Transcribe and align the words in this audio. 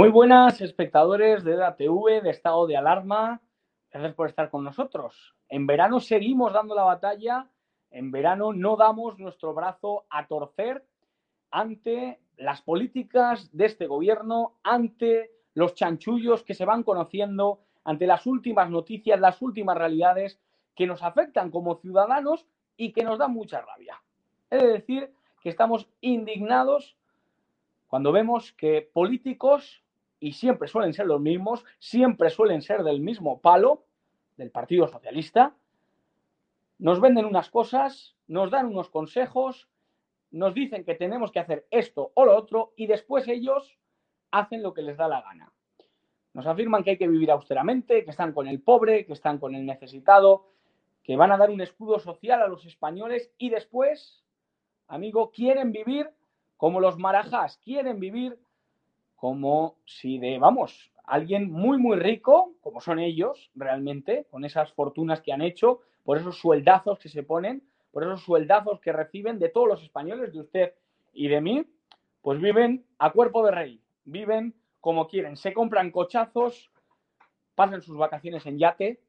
Muy 0.00 0.08
buenas 0.08 0.62
espectadores 0.62 1.44
de 1.44 1.58
TV, 1.76 2.22
de 2.22 2.30
Estado 2.30 2.66
de 2.66 2.74
Alarma. 2.74 3.42
Gracias 3.92 4.14
por 4.14 4.30
estar 4.30 4.48
con 4.48 4.64
nosotros. 4.64 5.34
En 5.50 5.66
verano 5.66 6.00
seguimos 6.00 6.54
dando 6.54 6.74
la 6.74 6.84
batalla. 6.84 7.50
En 7.90 8.10
verano 8.10 8.54
no 8.54 8.76
damos 8.76 9.18
nuestro 9.18 9.52
brazo 9.52 10.06
a 10.08 10.26
torcer 10.26 10.86
ante 11.50 12.18
las 12.38 12.62
políticas 12.62 13.54
de 13.54 13.66
este 13.66 13.86
gobierno, 13.86 14.54
ante 14.62 15.32
los 15.52 15.74
chanchullos 15.74 16.44
que 16.44 16.54
se 16.54 16.64
van 16.64 16.82
conociendo, 16.82 17.60
ante 17.84 18.06
las 18.06 18.24
últimas 18.24 18.70
noticias, 18.70 19.20
las 19.20 19.42
últimas 19.42 19.76
realidades 19.76 20.40
que 20.74 20.86
nos 20.86 21.02
afectan 21.02 21.50
como 21.50 21.74
ciudadanos 21.74 22.46
y 22.74 22.92
que 22.92 23.04
nos 23.04 23.18
dan 23.18 23.34
mucha 23.34 23.60
rabia. 23.60 24.00
Es 24.48 24.62
decir, 24.62 25.12
que 25.42 25.50
estamos 25.50 25.90
indignados 26.00 26.96
cuando 27.86 28.12
vemos 28.12 28.52
que 28.52 28.88
políticos, 28.94 29.82
y 30.20 30.32
siempre 30.32 30.68
suelen 30.68 30.92
ser 30.92 31.06
los 31.06 31.20
mismos, 31.20 31.64
siempre 31.78 32.30
suelen 32.30 32.62
ser 32.62 32.84
del 32.84 33.00
mismo 33.00 33.40
palo, 33.40 33.84
del 34.36 34.50
Partido 34.50 34.86
Socialista, 34.86 35.54
nos 36.78 37.00
venden 37.00 37.26
unas 37.26 37.50
cosas, 37.50 38.16
nos 38.26 38.50
dan 38.50 38.66
unos 38.66 38.88
consejos, 38.90 39.68
nos 40.30 40.54
dicen 40.54 40.84
que 40.84 40.94
tenemos 40.94 41.32
que 41.32 41.40
hacer 41.40 41.66
esto 41.70 42.12
o 42.14 42.24
lo 42.24 42.36
otro 42.36 42.72
y 42.76 42.86
después 42.86 43.26
ellos 43.28 43.76
hacen 44.30 44.62
lo 44.62 44.72
que 44.72 44.82
les 44.82 44.96
da 44.96 45.08
la 45.08 45.22
gana. 45.22 45.52
Nos 46.32 46.46
afirman 46.46 46.84
que 46.84 46.90
hay 46.90 46.98
que 46.98 47.08
vivir 47.08 47.30
austeramente, 47.30 48.04
que 48.04 48.10
están 48.10 48.32
con 48.32 48.46
el 48.46 48.60
pobre, 48.62 49.04
que 49.04 49.12
están 49.12 49.38
con 49.38 49.54
el 49.54 49.66
necesitado, 49.66 50.46
que 51.02 51.16
van 51.16 51.32
a 51.32 51.36
dar 51.36 51.50
un 51.50 51.60
escudo 51.60 51.98
social 51.98 52.40
a 52.40 52.46
los 52.46 52.64
españoles 52.66 53.32
y 53.36 53.50
después, 53.50 54.24
amigo, 54.86 55.32
quieren 55.32 55.72
vivir 55.72 56.10
como 56.60 56.78
los 56.78 56.98
marajás 56.98 57.56
quieren 57.56 58.00
vivir 58.00 58.38
como 59.20 59.76
si 59.84 60.18
de, 60.18 60.38
vamos, 60.38 60.90
alguien 61.04 61.52
muy, 61.52 61.76
muy 61.76 61.98
rico, 61.98 62.54
como 62.62 62.80
son 62.80 62.98
ellos 62.98 63.50
realmente, 63.54 64.26
con 64.30 64.46
esas 64.46 64.72
fortunas 64.72 65.20
que 65.20 65.30
han 65.30 65.42
hecho, 65.42 65.80
por 66.04 66.16
esos 66.16 66.38
sueldazos 66.38 66.98
que 66.98 67.10
se 67.10 67.22
ponen, 67.22 67.62
por 67.92 68.02
esos 68.02 68.22
sueldazos 68.22 68.80
que 68.80 68.92
reciben 68.92 69.38
de 69.38 69.50
todos 69.50 69.68
los 69.68 69.82
españoles, 69.82 70.32
de 70.32 70.40
usted 70.40 70.74
y 71.12 71.28
de 71.28 71.42
mí, 71.42 71.66
pues 72.22 72.40
viven 72.40 72.86
a 72.98 73.10
cuerpo 73.10 73.44
de 73.44 73.50
rey, 73.50 73.80
viven 74.06 74.54
como 74.80 75.06
quieren, 75.06 75.36
se 75.36 75.52
compran 75.52 75.90
cochazos, 75.90 76.70
pasan 77.54 77.82
sus 77.82 77.98
vacaciones 77.98 78.46
en 78.46 78.58
yate 78.58 79.00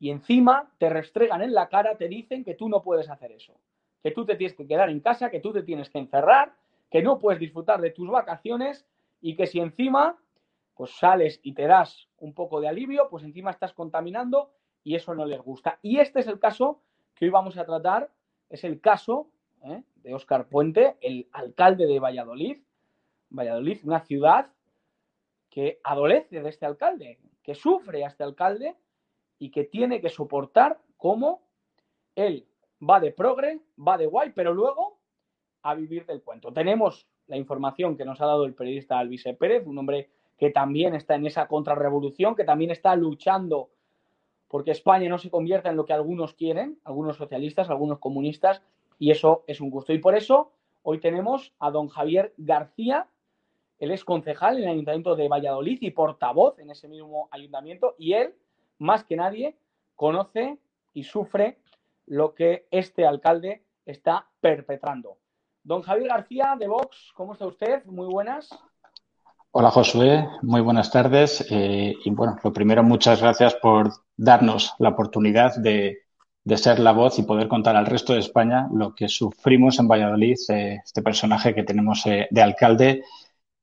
y 0.00 0.10
encima 0.10 0.72
te 0.78 0.90
restregan 0.90 1.42
en 1.42 1.54
la 1.54 1.68
cara, 1.68 1.96
te 1.96 2.08
dicen 2.08 2.42
que 2.42 2.54
tú 2.54 2.68
no 2.68 2.82
puedes 2.82 3.08
hacer 3.08 3.30
eso, 3.30 3.54
que 4.02 4.10
tú 4.10 4.26
te 4.26 4.34
tienes 4.34 4.56
que 4.56 4.66
quedar 4.66 4.90
en 4.90 4.98
casa, 4.98 5.30
que 5.30 5.38
tú 5.38 5.52
te 5.52 5.62
tienes 5.62 5.90
que 5.90 5.98
encerrar, 5.98 6.56
que 6.90 7.02
no 7.02 7.20
puedes 7.20 7.38
disfrutar 7.38 7.80
de 7.80 7.90
tus 7.90 8.10
vacaciones 8.10 8.84
y 9.24 9.36
que 9.36 9.46
si 9.46 9.58
encima 9.58 10.18
pues 10.74 10.90
sales 10.98 11.40
y 11.42 11.54
te 11.54 11.66
das 11.66 12.10
un 12.18 12.34
poco 12.34 12.60
de 12.60 12.68
alivio, 12.68 13.08
pues 13.08 13.24
encima 13.24 13.50
estás 13.50 13.72
contaminando 13.72 14.52
y 14.82 14.96
eso 14.96 15.14
no 15.14 15.24
les 15.24 15.40
gusta. 15.40 15.78
Y 15.80 15.98
este 15.98 16.20
es 16.20 16.26
el 16.26 16.38
caso 16.38 16.82
que 17.14 17.24
hoy 17.24 17.30
vamos 17.30 17.56
a 17.56 17.64
tratar, 17.64 18.10
es 18.50 18.64
el 18.64 18.82
caso 18.82 19.30
¿eh? 19.62 19.82
de 19.94 20.12
Óscar 20.12 20.46
Puente, 20.46 20.98
el 21.00 21.26
alcalde 21.32 21.86
de 21.86 22.00
Valladolid. 22.00 22.58
Valladolid, 23.30 23.80
una 23.84 24.00
ciudad 24.00 24.52
que 25.48 25.80
adolece 25.84 26.42
de 26.42 26.48
este 26.50 26.66
alcalde, 26.66 27.18
que 27.42 27.54
sufre 27.54 28.04
a 28.04 28.08
este 28.08 28.24
alcalde 28.24 28.76
y 29.38 29.50
que 29.50 29.64
tiene 29.64 30.02
que 30.02 30.10
soportar 30.10 30.82
cómo 30.98 31.48
él 32.14 32.46
va 32.78 33.00
de 33.00 33.10
progre, 33.10 33.62
va 33.78 33.96
de 33.96 34.04
guay, 34.04 34.32
pero 34.34 34.52
luego 34.52 35.00
a 35.62 35.74
vivir 35.74 36.04
del 36.04 36.22
cuento. 36.22 36.52
Tenemos 36.52 37.08
la 37.26 37.36
información 37.36 37.96
que 37.96 38.04
nos 38.04 38.20
ha 38.20 38.26
dado 38.26 38.44
el 38.44 38.54
periodista 38.54 38.98
Alvise 38.98 39.34
Pérez, 39.34 39.66
un 39.66 39.78
hombre 39.78 40.10
que 40.38 40.50
también 40.50 40.94
está 40.94 41.14
en 41.14 41.26
esa 41.26 41.46
contrarrevolución, 41.46 42.34
que 42.34 42.44
también 42.44 42.70
está 42.70 42.94
luchando 42.96 43.70
porque 44.48 44.70
España 44.70 45.08
no 45.08 45.18
se 45.18 45.30
convierta 45.30 45.70
en 45.70 45.76
lo 45.76 45.84
que 45.84 45.92
algunos 45.92 46.34
quieren, 46.34 46.78
algunos 46.84 47.16
socialistas, 47.16 47.70
algunos 47.70 47.98
comunistas, 47.98 48.62
y 49.00 49.10
eso 49.10 49.42
es 49.48 49.60
un 49.60 49.68
gusto. 49.68 49.92
Y 49.92 49.98
por 49.98 50.14
eso 50.14 50.52
hoy 50.82 51.00
tenemos 51.00 51.52
a 51.58 51.72
don 51.72 51.88
Javier 51.88 52.34
García, 52.36 53.08
él 53.80 53.90
es 53.90 54.04
concejal 54.04 54.58
en 54.58 54.64
el 54.64 54.70
Ayuntamiento 54.70 55.16
de 55.16 55.26
Valladolid 55.26 55.78
y 55.80 55.90
portavoz 55.90 56.58
en 56.60 56.70
ese 56.70 56.86
mismo 56.86 57.28
ayuntamiento, 57.32 57.96
y 57.98 58.12
él, 58.12 58.34
más 58.78 59.02
que 59.02 59.16
nadie, 59.16 59.56
conoce 59.96 60.58
y 60.92 61.02
sufre 61.02 61.58
lo 62.06 62.34
que 62.34 62.66
este 62.70 63.06
alcalde 63.06 63.62
está 63.86 64.28
perpetrando. 64.40 65.16
Don 65.64 65.80
Javier 65.80 66.08
García 66.08 66.56
de 66.58 66.68
Vox, 66.68 67.10
¿cómo 67.14 67.32
está 67.32 67.46
usted? 67.46 67.82
Muy 67.86 68.06
buenas. 68.06 68.50
Hola 69.50 69.70
Josué, 69.70 70.28
muy 70.42 70.60
buenas 70.60 70.90
tardes. 70.90 71.46
Eh, 71.50 71.94
y 72.04 72.10
bueno, 72.10 72.36
lo 72.44 72.52
primero, 72.52 72.82
muchas 72.82 73.22
gracias 73.22 73.54
por 73.54 73.90
darnos 74.14 74.74
la 74.78 74.90
oportunidad 74.90 75.56
de, 75.56 76.02
ser 76.56 76.80
la 76.80 76.92
voz 76.92 77.18
y 77.18 77.22
poder 77.22 77.48
contar 77.48 77.76
al 77.76 77.86
resto 77.86 78.12
de 78.12 78.18
España 78.18 78.68
lo 78.74 78.94
que 78.94 79.08
sufrimos 79.08 79.78
en 79.78 79.88
Valladolid, 79.88 80.36
eh, 80.50 80.80
este 80.84 81.00
personaje 81.00 81.54
que 81.54 81.62
tenemos 81.62 82.04
eh, 82.04 82.28
de 82.30 82.42
alcalde, 82.42 83.02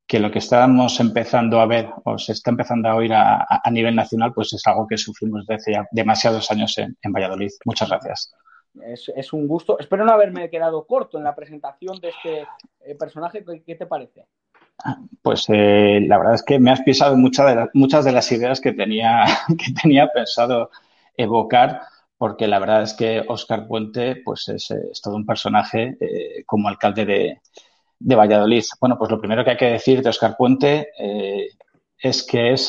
que 0.08 0.20
lo 0.20 0.32
que 0.32 0.40
estamos 0.40 1.00
empezando 1.00 1.60
a 1.60 1.68
ver 1.68 1.88
o 2.04 2.18
se 2.18 2.32
está 2.32 2.50
empezando 2.50 2.90
a 2.90 2.96
oír 2.96 3.14
a, 3.14 3.62
nivel 3.70 3.96
nacional, 3.96 4.34
pues 4.34 4.52
es 4.54 4.66
algo 4.66 4.88
que 4.88 4.98
sufrimos 4.98 5.46
desde 5.46 5.74
ya 5.74 5.88
demasiados 5.92 6.50
años 6.50 6.76
en 6.80 7.12
Valladolid. 7.12 7.52
Muchas 7.64 7.90
gracias. 7.90 8.34
Es, 8.80 9.34
un 9.34 9.48
gusto. 9.48 9.78
Espero 9.80 10.06
no 10.06 10.14
haberme 10.14 10.50
quedado 10.50 10.86
corto 10.86 11.18
en 11.18 11.26
la 11.26 11.36
presentación 11.36 12.00
de 12.00 12.10
este 12.10 12.48
eh, 12.86 12.96
personaje. 12.96 13.44
¿Qué, 13.66 13.76
te 13.76 13.86
parece? 13.86 14.26
Pues 15.22 15.46
eh, 15.50 16.00
la 16.08 16.18
verdad 16.18 16.36
es 16.36 16.44
que 16.44 16.58
me 16.58 16.72
has 16.72 16.82
pisado 16.82 17.18
muchas 17.18 17.54
de, 17.54 17.70
muchas 17.74 18.06
de 18.06 18.14
las 18.14 18.32
ideas 18.32 18.62
que 18.62 18.72
tenía, 18.72 19.26
que 19.58 19.74
tenía 19.74 20.08
pensado 20.08 20.72
evocar, 21.18 21.82
porque 22.18 22.48
la 22.48 22.60
verdad 22.60 22.84
es 22.84 22.94
que 22.94 23.24
Óscar 23.28 23.68
Puente 23.68 24.22
pues 24.24 24.48
es, 24.48 24.70
todo 25.04 25.16
un 25.16 25.26
personaje 25.26 25.98
eh, 26.00 26.44
como 26.46 26.70
alcalde 26.70 27.06
de, 27.06 27.42
de, 28.00 28.16
Valladolid. 28.16 28.64
Bueno, 28.80 28.98
pues 28.98 29.12
lo 29.12 29.20
primero 29.20 29.44
que 29.44 29.52
hay 29.52 29.58
que 29.58 29.72
decir 29.72 30.02
de 30.02 30.10
Óscar 30.10 30.38
Puente 30.38 30.92
es 31.98 32.24
que 32.24 32.54
es, 32.54 32.68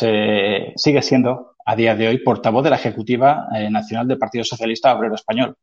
sigue 0.76 1.02
siendo 1.02 1.54
a 1.64 1.76
día 1.76 1.94
de 1.94 2.08
hoy 2.08 2.18
portavoz 2.18 2.64
de 2.64 2.70
la 2.70 2.76
Ejecutiva 2.76 3.46
Nacional 3.70 4.08
del 4.08 4.18
Partido 4.18 4.44
Socialista 4.44 4.94
Obrero 4.94 5.14
Español. 5.14 5.56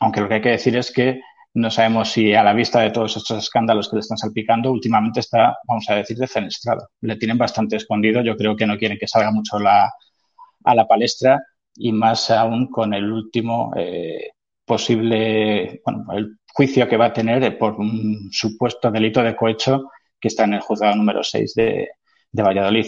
Aunque 0.00 0.20
lo 0.20 0.28
que 0.28 0.34
hay 0.34 0.40
que 0.40 0.50
decir 0.50 0.76
es 0.76 0.92
que 0.92 1.20
no 1.54 1.70
sabemos 1.70 2.10
si 2.10 2.34
a 2.34 2.42
la 2.42 2.52
vista 2.52 2.80
de 2.80 2.90
todos 2.90 3.16
estos 3.16 3.38
escándalos 3.38 3.88
que 3.88 3.96
le 3.96 4.00
están 4.00 4.18
salpicando, 4.18 4.72
últimamente 4.72 5.20
está, 5.20 5.56
vamos 5.68 5.88
a 5.88 5.94
decir, 5.94 6.16
defenestrado. 6.16 6.88
Le 7.00 7.16
tienen 7.16 7.38
bastante 7.38 7.76
escondido. 7.76 8.22
Yo 8.22 8.36
creo 8.36 8.56
que 8.56 8.66
no 8.66 8.76
quieren 8.76 8.98
que 8.98 9.06
salga 9.06 9.30
mucho 9.30 9.58
la, 9.60 9.90
a 10.64 10.74
la 10.74 10.86
palestra 10.86 11.40
y 11.76 11.92
más 11.92 12.30
aún 12.30 12.68
con 12.70 12.92
el 12.92 13.10
último 13.10 13.72
eh, 13.76 14.30
posible, 14.64 15.80
bueno, 15.84 16.06
el 16.12 16.38
juicio 16.52 16.88
que 16.88 16.96
va 16.96 17.06
a 17.06 17.12
tener 17.12 17.56
por 17.58 17.74
un 17.74 18.28
supuesto 18.32 18.90
delito 18.90 19.22
de 19.22 19.36
cohecho 19.36 19.90
que 20.20 20.28
está 20.28 20.44
en 20.44 20.54
el 20.54 20.60
juzgado 20.60 20.96
número 20.96 21.22
6 21.22 21.54
de, 21.54 21.88
de 22.32 22.42
Valladolid. 22.42 22.86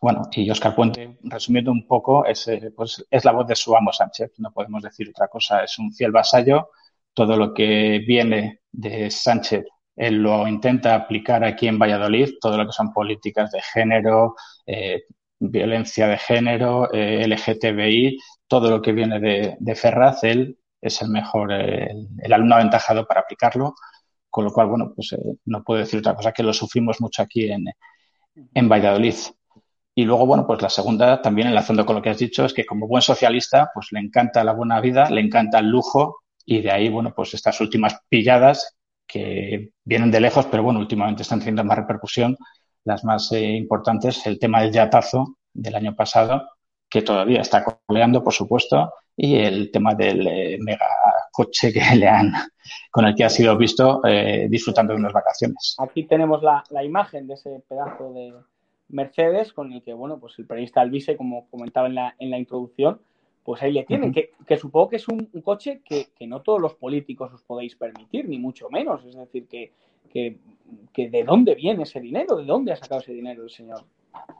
Bueno, 0.00 0.22
y 0.32 0.50
Oscar 0.50 0.74
Puente, 0.74 1.18
resumiendo 1.24 1.70
un 1.72 1.86
poco, 1.86 2.24
es, 2.24 2.48
eh, 2.48 2.72
pues, 2.74 3.04
es 3.10 3.24
la 3.24 3.32
voz 3.32 3.46
de 3.46 3.56
su 3.56 3.76
amo 3.76 3.92
Sánchez, 3.92 4.32
no 4.38 4.50
podemos 4.52 4.82
decir 4.82 5.08
otra 5.10 5.28
cosa, 5.28 5.64
es 5.64 5.78
un 5.78 5.92
fiel 5.92 6.10
vasallo, 6.10 6.70
todo 7.12 7.36
lo 7.36 7.52
que 7.52 8.02
viene 8.06 8.60
de 8.72 9.10
Sánchez, 9.10 9.64
él 9.96 10.22
lo 10.22 10.46
intenta 10.48 10.94
aplicar 10.94 11.44
aquí 11.44 11.68
en 11.68 11.78
Valladolid, 11.78 12.34
todo 12.40 12.56
lo 12.56 12.66
que 12.66 12.72
son 12.72 12.92
políticas 12.92 13.50
de 13.50 13.60
género, 13.60 14.34
eh, 14.66 15.02
violencia 15.38 16.06
de 16.06 16.18
género, 16.18 16.90
eh, 16.92 17.26
LGTBI, 17.26 18.18
todo 18.46 18.70
lo 18.70 18.80
que 18.80 18.92
viene 18.92 19.20
de, 19.20 19.74
Ferraz, 19.74 20.24
él 20.24 20.58
es 20.80 21.02
el 21.02 21.10
mejor, 21.10 21.52
el, 21.52 22.32
alumno 22.32 22.54
aventajado 22.56 23.06
para 23.06 23.20
aplicarlo, 23.20 23.74
con 24.30 24.44
lo 24.44 24.52
cual, 24.52 24.68
bueno, 24.68 24.92
pues 24.94 25.14
no 25.44 25.62
puedo 25.64 25.80
decir 25.80 26.00
otra 26.00 26.14
cosa 26.14 26.32
que 26.32 26.42
lo 26.42 26.52
sufrimos 26.52 27.00
mucho 27.00 27.22
aquí 27.22 27.50
en, 27.50 27.66
en 28.54 28.68
Valladolid. 28.68 29.14
Y 30.00 30.04
luego, 30.04 30.24
bueno, 30.24 30.46
pues 30.46 30.62
la 30.62 30.70
segunda, 30.70 31.20
también 31.20 31.48
enlazando 31.48 31.84
con 31.84 31.94
lo 31.94 32.00
que 32.00 32.08
has 32.08 32.16
dicho, 32.16 32.46
es 32.46 32.54
que 32.54 32.64
como 32.64 32.88
buen 32.88 33.02
socialista, 33.02 33.70
pues 33.74 33.88
le 33.92 34.00
encanta 34.00 34.42
la 34.42 34.54
buena 34.54 34.80
vida, 34.80 35.10
le 35.10 35.20
encanta 35.20 35.58
el 35.58 35.68
lujo 35.68 36.20
y 36.46 36.62
de 36.62 36.70
ahí, 36.70 36.88
bueno, 36.88 37.12
pues 37.14 37.34
estas 37.34 37.60
últimas 37.60 38.00
pilladas 38.08 38.78
que 39.06 39.72
vienen 39.84 40.10
de 40.10 40.20
lejos, 40.20 40.46
pero 40.46 40.62
bueno, 40.62 40.80
últimamente 40.80 41.20
están 41.20 41.40
teniendo 41.40 41.64
más 41.64 41.76
repercusión. 41.76 42.34
Las 42.82 43.04
más 43.04 43.30
eh, 43.32 43.42
importantes, 43.42 44.26
el 44.26 44.38
tema 44.38 44.62
del 44.62 44.72
yatazo 44.72 45.36
del 45.52 45.74
año 45.74 45.94
pasado, 45.94 46.48
que 46.88 47.02
todavía 47.02 47.42
está 47.42 47.62
coleando, 47.62 48.24
por 48.24 48.32
supuesto, 48.32 48.94
y 49.14 49.36
el 49.36 49.70
tema 49.70 49.94
del 49.94 50.26
eh, 50.26 50.56
mega 50.62 50.88
coche 51.30 51.74
que 51.74 51.82
le 51.94 52.08
han, 52.08 52.32
con 52.90 53.04
el 53.04 53.14
que 53.14 53.24
ha 53.24 53.28
sido 53.28 53.54
visto 53.58 54.00
eh, 54.06 54.46
disfrutando 54.48 54.94
de 54.94 54.98
unas 54.98 55.12
vacaciones. 55.12 55.76
Aquí 55.78 56.04
tenemos 56.04 56.42
la, 56.42 56.64
la 56.70 56.82
imagen 56.82 57.26
de 57.26 57.34
ese 57.34 57.62
pedazo 57.68 58.14
de, 58.14 58.32
Mercedes, 58.92 59.52
con 59.52 59.72
el 59.72 59.82
que, 59.82 59.92
bueno, 59.92 60.18
pues 60.18 60.38
el 60.38 60.46
periodista 60.46 60.80
Alvise, 60.80 61.16
como 61.16 61.48
comentaba 61.48 61.86
en 61.86 61.94
la, 61.94 62.14
en 62.18 62.30
la 62.30 62.38
introducción, 62.38 63.00
pues 63.42 63.62
ahí 63.62 63.72
le 63.72 63.84
tienen, 63.84 64.12
que, 64.12 64.56
supongo 64.56 64.90
que 64.90 64.96
es 64.96 65.08
un, 65.08 65.26
coche 65.42 65.80
que, 65.84 66.08
no 66.26 66.42
todos 66.42 66.60
los 66.60 66.74
políticos 66.74 67.32
os 67.32 67.42
podéis 67.42 67.74
permitir, 67.74 68.28
ni 68.28 68.38
mucho 68.38 68.68
menos. 68.70 69.04
Es 69.04 69.16
decir, 69.16 69.48
que, 69.48 69.72
que, 70.12 71.08
de 71.08 71.24
dónde 71.24 71.54
viene 71.54 71.84
ese 71.84 72.00
dinero, 72.00 72.36
de 72.36 72.44
dónde 72.44 72.72
ha 72.72 72.76
sacado 72.76 73.00
ese 73.00 73.12
dinero 73.12 73.42
el 73.42 73.50
señor 73.50 73.84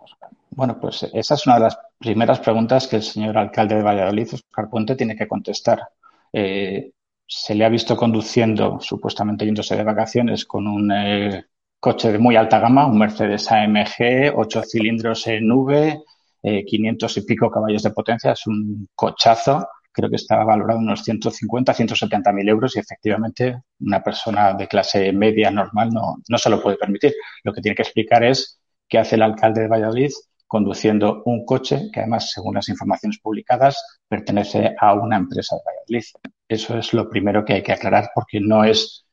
Oscar. 0.02 0.30
Bueno, 0.50 0.78
pues 0.78 1.08
esa 1.12 1.34
es 1.34 1.46
una 1.46 1.56
de 1.56 1.62
las 1.62 1.78
primeras 1.98 2.40
preguntas 2.40 2.86
que 2.86 2.96
el 2.96 3.02
señor 3.02 3.38
alcalde 3.38 3.76
de 3.76 3.82
Valladolid, 3.82 4.28
Oscar 4.34 4.68
Puente, 4.68 4.96
tiene 4.96 5.16
que 5.16 5.28
contestar. 5.28 5.88
Eh, 6.32 6.92
se 7.26 7.54
le 7.54 7.64
ha 7.64 7.68
visto 7.68 7.96
conduciendo, 7.96 8.80
supuestamente 8.80 9.44
yéndose 9.44 9.76
de 9.76 9.84
vacaciones, 9.84 10.44
con 10.44 10.66
un 10.66 10.90
eh, 10.92 11.46
coche 11.80 12.12
de 12.12 12.18
muy 12.18 12.36
alta 12.36 12.60
gama, 12.60 12.86
un 12.86 12.98
Mercedes 12.98 13.50
AMG, 13.50 14.32
ocho 14.36 14.62
cilindros 14.62 15.26
en 15.26 15.50
V, 15.50 16.02
500 16.42 17.16
y 17.16 17.20
pico 17.22 17.50
caballos 17.50 17.82
de 17.82 17.90
potencia. 17.90 18.32
Es 18.32 18.46
un 18.46 18.88
cochazo. 18.94 19.66
Creo 19.92 20.08
que 20.08 20.16
estaba 20.16 20.44
valorado 20.44 20.78
unos 20.78 21.02
150, 21.02 21.74
170 21.74 22.32
mil 22.32 22.48
euros 22.48 22.76
y 22.76 22.78
efectivamente 22.78 23.62
una 23.80 24.02
persona 24.02 24.54
de 24.54 24.68
clase 24.68 25.12
media 25.12 25.50
normal 25.50 25.90
no, 25.90 26.16
no 26.28 26.38
se 26.38 26.50
lo 26.50 26.62
puede 26.62 26.76
permitir. 26.76 27.14
Lo 27.42 27.52
que 27.52 27.60
tiene 27.60 27.74
que 27.74 27.82
explicar 27.82 28.22
es 28.22 28.60
qué 28.88 28.98
hace 28.98 29.16
el 29.16 29.22
alcalde 29.22 29.62
de 29.62 29.68
Valladolid 29.68 30.10
conduciendo 30.50 31.22
un 31.26 31.44
coche 31.44 31.90
que 31.92 32.00
además, 32.00 32.32
según 32.32 32.56
las 32.56 32.68
informaciones 32.68 33.20
publicadas, 33.22 34.00
pertenece 34.08 34.74
a 34.80 34.94
una 34.94 35.16
empresa 35.16 35.54
de 35.54 35.62
Valladolid. 35.64 36.04
Eso 36.48 36.76
es 36.76 36.92
lo 36.92 37.08
primero 37.08 37.44
que 37.44 37.52
hay 37.52 37.62
que 37.62 37.72
aclarar 37.72 38.10
porque 38.12 38.40
no 38.40 38.64
es, 38.64 39.06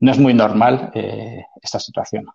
no 0.00 0.10
es 0.10 0.18
muy 0.18 0.34
normal 0.34 0.90
eh, 0.94 1.44
esta 1.60 1.78
situación. 1.78 2.26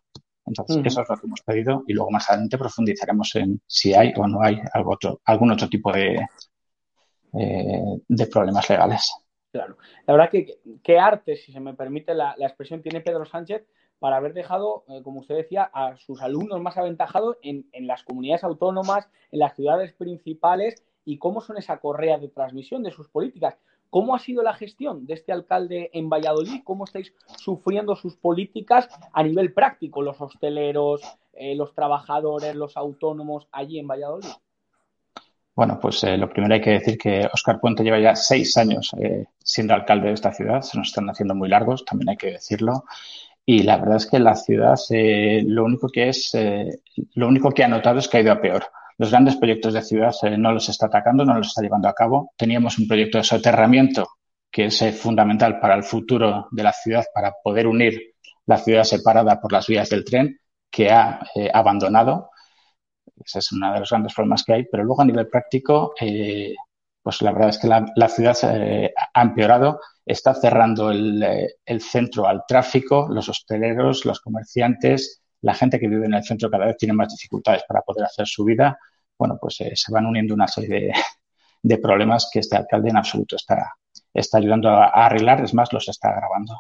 Entonces, 0.46 0.78
eso 0.86 1.02
es 1.02 1.10
lo 1.10 1.18
que 1.18 1.26
hemos 1.26 1.42
pedido 1.42 1.84
y 1.88 1.94
luego 1.94 2.12
más 2.12 2.30
adelante 2.30 2.58
profundizaremos 2.58 3.36
en 3.36 3.60
si 3.66 3.96
hay 3.96 4.14
o 4.16 4.28
no 4.28 4.44
hay 4.44 4.62
algo 4.74 4.94
otro, 4.94 5.20
algún 5.26 5.52
otro 5.52 5.68
tipo 5.68 5.92
de, 5.92 6.28
eh, 7.34 8.02
de 8.08 8.28
problemas 8.28 8.70
legales. 8.70 9.12
Claro. 9.52 9.78
La 10.06 10.14
verdad 10.14 10.30
que 10.30 10.60
qué 10.84 11.00
arte, 11.00 11.36
si 11.36 11.52
se 11.52 11.60
me 11.60 11.74
permite 11.74 12.14
la, 12.14 12.36
expresión, 12.40 12.84
tiene 12.84 13.02
Pedro 13.02 13.26
Sánchez 13.26 13.66
para 13.98 14.18
haber 14.18 14.34
dejado, 14.34 14.84
eh, 14.90 15.02
como 15.02 15.22
usted 15.22 15.36
decía, 15.36 15.64
a 15.74 15.98
sus 15.98 16.22
alumnos 16.22 16.62
más 16.62 16.78
aventajados 16.78 17.38
en, 17.42 17.68
en, 17.72 17.88
las 17.88 18.04
comunidades 18.04 18.44
autónomas, 18.44 19.10
en 19.32 19.40
las 19.40 19.56
ciudades 19.56 19.94
principales 19.94 20.84
y 21.06 21.18
cómo 21.18 21.42
son 21.42 21.58
esa 21.58 21.80
correa 21.80 22.20
de 22.20 22.28
transmisión 22.28 22.84
de 22.84 22.92
sus 22.92 23.10
políticas. 23.10 23.58
¿Cómo 23.90 24.16
ha 24.16 24.20
sido 24.20 24.44
la 24.44 24.54
gestión 24.54 25.06
de 25.06 25.14
este 25.14 25.32
alcalde 25.32 25.90
en 25.94 26.10
Valladolid? 26.10 26.62
¿Cómo 26.64 26.84
estáis 26.84 27.14
sufriendo 27.38 27.96
sus 27.96 28.16
políticas 28.18 28.90
a 29.14 29.24
nivel 29.24 29.54
práctico, 29.54 30.02
los 30.02 30.20
hosteleros, 30.20 31.02
eh, 31.34 31.56
los 31.56 31.74
trabajadores, 31.74 32.56
los 32.56 32.76
autónomos 32.78 33.48
allí 33.52 33.80
en 33.80 33.88
Valladolid? 33.88 34.30
Bueno, 35.56 35.80
pues 35.82 36.04
eh, 36.04 36.18
lo 36.18 36.30
primero 36.30 36.54
hay 36.54 36.62
que 36.62 36.72
decir 36.72 36.98
que 36.98 37.30
Óscar 37.32 37.62
Puente 37.62 37.84
lleva 37.84 38.00
ya 38.00 38.16
seis 38.16 38.58
años 38.58 38.92
eh, 39.00 39.28
siendo 39.40 39.74
alcalde 39.74 40.08
de 40.08 40.14
esta 40.14 40.34
ciudad. 40.34 40.62
Se 40.62 40.78
nos 40.78 40.88
están 40.88 41.10
haciendo 41.10 41.34
muy 41.34 41.48
largos, 41.48 41.86
también 41.86 42.10
hay 42.10 42.18
que 42.18 42.32
decirlo. 42.32 42.84
Y 43.46 43.64
la 43.64 43.78
verdad 43.78 43.98
es 43.98 44.08
que 44.08 44.20
la 44.20 44.36
ciudad 44.36 44.76
lo 44.90 45.64
único 45.64 45.88
que 45.88 46.10
es, 46.10 46.36
lo 47.14 47.28
único 47.28 47.52
que 47.52 47.64
ha 47.64 47.68
notado 47.68 48.00
es 48.00 48.08
que 48.08 48.18
ha 48.18 48.22
ido 48.22 48.32
a 48.32 48.42
peor 48.42 48.64
los 48.98 49.12
grandes 49.12 49.36
proyectos 49.36 49.74
de 49.74 49.82
ciudad 49.82 50.14
eh, 50.24 50.38
no 50.38 50.52
los 50.52 50.70
está 50.70 50.86
atacando, 50.88 51.26
no 51.26 51.36
los 51.36 51.48
está 51.48 51.62
llevando 51.62 51.88
a 51.90 51.94
cabo. 51.94 52.32
Teníamos 52.38 52.80
un 52.80 52.88
proyecto 52.88 53.18
de 53.18 53.24
soterramiento 53.24 54.08
que 54.50 54.66
es 54.66 54.82
eh, 54.82 54.94
fundamental 54.94 55.60
para 55.60 55.76
el 55.76 55.84
futuro 55.84 56.48
de 56.52 56.64
la 56.64 56.72
ciudad, 56.72 57.06
para 57.14 57.34
poder 57.44 57.68
unir 57.68 58.14
la 58.46 58.58
ciudad 58.58 58.84
separada 58.84 59.42
por 59.42 59.52
las 59.52 59.68
vías 59.68 59.90
del 59.90 60.06
tren, 60.06 60.40
que 60.70 60.90
ha 60.92 61.20
eh, 61.36 61.50
abandonado. 61.54 62.30
Ese 63.24 63.40
es 63.40 63.52
uno 63.52 63.74
de 63.74 63.80
los 63.80 63.90
grandes 63.90 64.14
problemas 64.14 64.44
que 64.44 64.54
hay. 64.54 64.66
Pero 64.72 64.84
luego 64.84 65.02
a 65.02 65.06
nivel 65.06 65.28
práctico, 65.28 65.94
pues 67.02 67.22
la 67.22 67.32
verdad 67.32 67.50
es 67.50 67.58
que 67.60 67.68
la, 67.68 68.10
ciudad 68.10 68.38
ha 69.14 69.22
empeorado. 69.22 69.80
Está 70.06 70.34
cerrando 70.34 70.92
el, 70.92 71.26
el 71.66 71.82
centro 71.82 72.28
al 72.28 72.44
tráfico, 72.48 73.08
los 73.10 73.30
hosteleros, 73.30 74.06
los 74.06 74.20
comerciantes, 74.20 75.25
la 75.46 75.54
gente 75.54 75.80
que 75.80 75.88
vive 75.88 76.08
en 76.08 76.16
el 76.16 76.24
centro 76.24 76.50
cada 76.50 76.66
vez 76.66 76.76
tiene 76.76 76.94
más 76.94 77.10
dificultades 77.10 77.64
para 77.68 77.82
poder 77.82 78.06
hacer 78.06 78.26
su 78.26 78.44
vida, 78.44 78.80
bueno, 79.16 79.38
pues 79.40 79.62
eh, 79.62 79.74
se 79.76 79.94
van 79.94 80.08
uniendo 80.08 80.34
una 80.34 80.48
serie 80.48 80.92
de, 81.62 81.78
problemas 81.82 82.30
que 82.34 82.40
este 82.40 82.58
alcalde 82.58 82.90
en 82.90 82.98
absoluto 82.98 83.36
está, 83.36 83.74
está 84.12 84.40
ayudando 84.40 84.70
a, 84.70 84.88
arreglar, 84.88 85.44
es 85.44 85.54
más, 85.54 85.72
los 85.72 85.88
está 85.88 86.10
agravando. 86.10 86.56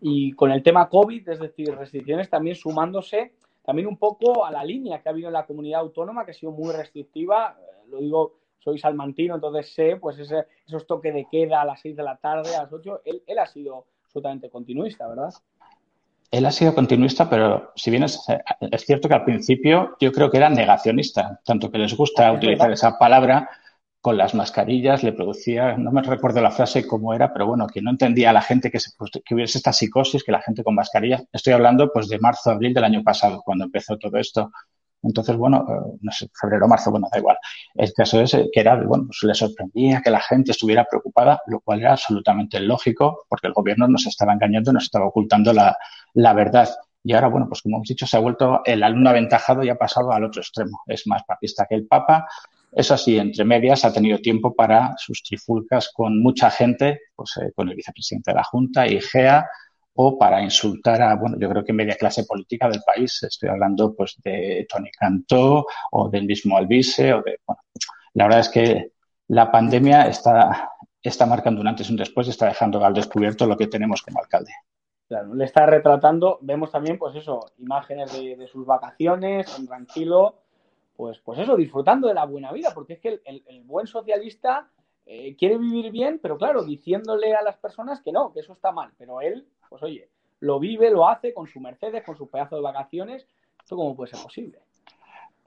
Y 0.00 0.32
con 0.32 0.52
el 0.52 0.62
tema 0.62 0.88
COVID, 0.88 1.28
es 1.28 1.40
decir, 1.40 1.74
restricciones 1.74 2.30
también 2.30 2.54
sumándose 2.54 3.32
también 3.64 3.88
un 3.88 3.96
poco 3.96 4.44
a 4.44 4.50
la 4.50 4.64
línea 4.64 5.00
que 5.00 5.08
ha 5.08 5.12
habido 5.12 5.28
en 5.28 5.34
la 5.34 5.46
comunidad 5.46 5.80
autónoma, 5.80 6.24
que 6.24 6.32
ha 6.32 6.34
sido 6.34 6.50
muy 6.52 6.72
restrictiva, 6.72 7.56
eh, 7.58 7.88
lo 7.88 7.98
digo, 7.98 8.34
soy 8.58 8.78
salmantino, 8.78 9.36
entonces 9.36 9.72
sé, 9.72 9.96
pues 9.96 10.18
ese, 10.18 10.46
esos 10.66 10.86
toques 10.86 11.14
de 11.14 11.26
queda 11.30 11.60
a 11.60 11.64
las 11.64 11.80
6 11.80 11.96
de 11.96 12.02
la 12.02 12.16
tarde, 12.16 12.54
a 12.54 12.64
las 12.64 12.72
8, 12.72 13.02
él, 13.04 13.22
él 13.26 13.38
ha 13.38 13.46
sido 13.46 13.86
absolutamente 14.04 14.50
continuista, 14.50 15.08
¿verdad? 15.08 15.32
Él 16.32 16.46
ha 16.46 16.50
sido 16.50 16.74
continuista, 16.74 17.28
pero 17.28 17.72
si 17.76 17.90
bien 17.90 18.04
es, 18.04 18.24
cierto 18.78 19.06
que 19.06 19.14
al 19.14 19.24
principio 19.24 19.96
yo 20.00 20.10
creo 20.12 20.30
que 20.30 20.38
era 20.38 20.48
negacionista, 20.48 21.38
tanto 21.44 21.70
que 21.70 21.76
les 21.76 21.94
gusta 21.94 22.32
utilizar 22.32 22.72
esa 22.72 22.98
palabra 22.98 23.50
con 24.00 24.16
las 24.16 24.34
mascarillas, 24.34 25.02
le 25.04 25.12
producía, 25.12 25.76
no 25.76 25.92
me 25.92 26.02
recuerdo 26.02 26.40
la 26.40 26.50
frase 26.50 26.86
cómo 26.86 27.12
era, 27.12 27.34
pero 27.34 27.46
bueno, 27.46 27.66
que 27.66 27.82
no 27.82 27.90
entendía 27.90 28.30
a 28.30 28.32
la 28.32 28.40
gente 28.40 28.70
que, 28.70 28.80
se, 28.80 28.90
que 29.24 29.34
hubiese 29.34 29.58
esta 29.58 29.74
psicosis, 29.74 30.24
que 30.24 30.32
la 30.32 30.40
gente 30.40 30.64
con 30.64 30.74
mascarillas, 30.74 31.22
estoy 31.32 31.52
hablando 31.52 31.92
pues 31.92 32.08
de 32.08 32.18
marzo, 32.18 32.50
abril 32.50 32.72
del 32.72 32.84
año 32.84 33.02
pasado, 33.04 33.42
cuando 33.44 33.66
empezó 33.66 33.98
todo 33.98 34.16
esto. 34.16 34.50
Entonces, 35.02 35.36
bueno, 35.36 35.66
eh, 35.68 35.98
no 36.00 36.12
sé, 36.12 36.28
febrero, 36.40 36.68
marzo, 36.68 36.90
bueno, 36.90 37.08
da 37.10 37.18
igual. 37.18 37.36
El 37.74 37.92
caso 37.92 38.20
es 38.20 38.32
que 38.32 38.60
era, 38.60 38.76
bueno, 38.76 39.06
pues 39.06 39.18
le 39.22 39.34
sorprendía 39.34 40.00
que 40.00 40.10
la 40.10 40.20
gente 40.20 40.52
estuviera 40.52 40.84
preocupada, 40.84 41.40
lo 41.46 41.60
cual 41.60 41.80
era 41.80 41.92
absolutamente 41.92 42.60
lógico, 42.60 43.24
porque 43.28 43.48
el 43.48 43.52
gobierno 43.52 43.88
nos 43.88 44.06
estaba 44.06 44.32
engañando, 44.32 44.72
nos 44.72 44.84
estaba 44.84 45.06
ocultando 45.06 45.52
la, 45.52 45.76
la 46.14 46.32
verdad. 46.32 46.68
Y 47.04 47.14
ahora, 47.14 47.28
bueno, 47.28 47.48
pues 47.48 47.62
como 47.62 47.76
hemos 47.78 47.88
dicho, 47.88 48.06
se 48.06 48.16
ha 48.16 48.20
vuelto 48.20 48.60
el 48.64 48.82
alumno 48.82 49.10
aventajado 49.10 49.64
y 49.64 49.68
ha 49.68 49.76
pasado 49.76 50.12
al 50.12 50.24
otro 50.24 50.40
extremo. 50.40 50.82
Es 50.86 51.06
más 51.06 51.24
papista 51.24 51.66
que 51.68 51.74
el 51.74 51.86
Papa. 51.86 52.28
Eso 52.70 52.96
sí, 52.96 53.18
entre 53.18 53.44
medias 53.44 53.84
ha 53.84 53.92
tenido 53.92 54.18
tiempo 54.18 54.54
para 54.54 54.94
sus 54.96 55.22
trifulcas 55.22 55.90
con 55.92 56.22
mucha 56.22 56.50
gente, 56.50 57.00
pues 57.14 57.36
eh, 57.38 57.52
con 57.54 57.68
el 57.68 57.74
vicepresidente 57.76 58.30
de 58.30 58.36
la 58.36 58.44
Junta, 58.44 58.86
IGEA, 58.86 59.46
o 59.94 60.18
para 60.18 60.42
insultar 60.42 61.02
a, 61.02 61.14
bueno, 61.16 61.36
yo 61.38 61.48
creo 61.48 61.64
que 61.64 61.72
media 61.72 61.96
clase 61.96 62.24
política 62.24 62.68
del 62.68 62.82
país. 62.82 63.22
Estoy 63.22 63.50
hablando 63.50 63.94
pues 63.94 64.16
de 64.22 64.66
Tony 64.68 64.90
Cantó 64.90 65.66
o 65.90 66.08
del 66.08 66.26
mismo 66.26 66.56
Albise 66.56 67.12
o 67.14 67.22
de, 67.22 67.38
bueno, 67.46 67.62
la 68.14 68.24
verdad 68.24 68.40
es 68.40 68.48
que 68.48 68.92
la 69.28 69.50
pandemia 69.50 70.08
está, 70.08 70.72
está 71.02 71.26
marcando 71.26 71.60
un 71.60 71.68
antes 71.68 71.88
y 71.88 71.92
un 71.92 71.98
después 71.98 72.28
está 72.28 72.46
dejando 72.46 72.84
al 72.84 72.94
descubierto 72.94 73.46
lo 73.46 73.56
que 73.56 73.66
tenemos 73.66 74.02
como 74.02 74.20
alcalde. 74.20 74.52
Claro, 75.08 75.34
le 75.34 75.44
está 75.44 75.66
retratando, 75.66 76.38
vemos 76.40 76.70
también, 76.70 76.98
pues 76.98 77.14
eso, 77.14 77.52
imágenes 77.58 78.12
de, 78.12 78.46
sus 78.46 78.64
vacaciones, 78.64 79.46
tranquilo, 79.66 80.36
pues, 80.96 81.18
pues 81.18 81.38
eso, 81.38 81.54
disfrutando 81.54 82.08
de 82.08 82.14
la 82.14 82.24
buena 82.24 82.50
vida, 82.50 82.70
porque 82.72 82.94
es 82.94 83.00
que 83.00 83.20
el 83.26 83.62
buen 83.64 83.86
socialista 83.86 84.70
eh, 85.04 85.34
quiere 85.36 85.58
vivir 85.58 85.90
bien, 85.90 86.20
pero 86.22 86.38
claro, 86.38 86.64
diciéndole 86.64 87.34
a 87.34 87.42
las 87.42 87.56
personas 87.56 88.00
que 88.02 88.12
no, 88.12 88.32
que 88.32 88.40
eso 88.40 88.52
está 88.52 88.70
mal. 88.70 88.92
Pero 88.96 89.20
él, 89.20 89.46
pues 89.72 89.82
oye, 89.84 90.10
lo 90.40 90.60
vive, 90.60 90.90
lo 90.90 91.08
hace 91.08 91.32
con 91.32 91.46
su 91.46 91.58
Mercedes, 91.58 92.04
con 92.04 92.14
su 92.14 92.28
pedazo 92.28 92.56
de 92.56 92.62
vacaciones. 92.62 93.26
¿Esto 93.58 93.74
cómo 93.74 93.96
puede 93.96 94.12
ser 94.12 94.22
posible? 94.22 94.58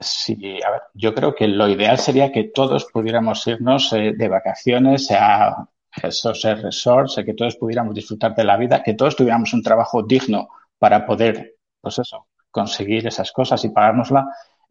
Sí, 0.00 0.58
a 0.66 0.70
ver, 0.72 0.82
yo 0.94 1.14
creo 1.14 1.32
que 1.32 1.46
lo 1.46 1.68
ideal 1.68 1.96
sería 1.96 2.32
que 2.32 2.50
todos 2.52 2.86
pudiéramos 2.86 3.46
irnos 3.46 3.92
eh, 3.92 4.14
de 4.16 4.28
vacaciones 4.28 5.12
a 5.12 5.68
esos 6.02 6.42
resorts, 6.42 7.22
que 7.24 7.34
todos 7.34 7.54
pudiéramos 7.54 7.94
disfrutar 7.94 8.34
de 8.34 8.42
la 8.42 8.56
vida, 8.56 8.82
que 8.82 8.94
todos 8.94 9.14
tuviéramos 9.14 9.54
un 9.54 9.62
trabajo 9.62 10.02
digno 10.02 10.48
para 10.76 11.06
poder, 11.06 11.54
pues 11.80 12.00
eso, 12.00 12.26
conseguir 12.50 13.06
esas 13.06 13.30
cosas 13.30 13.64
y 13.64 13.68
pagárnosla 13.68 14.26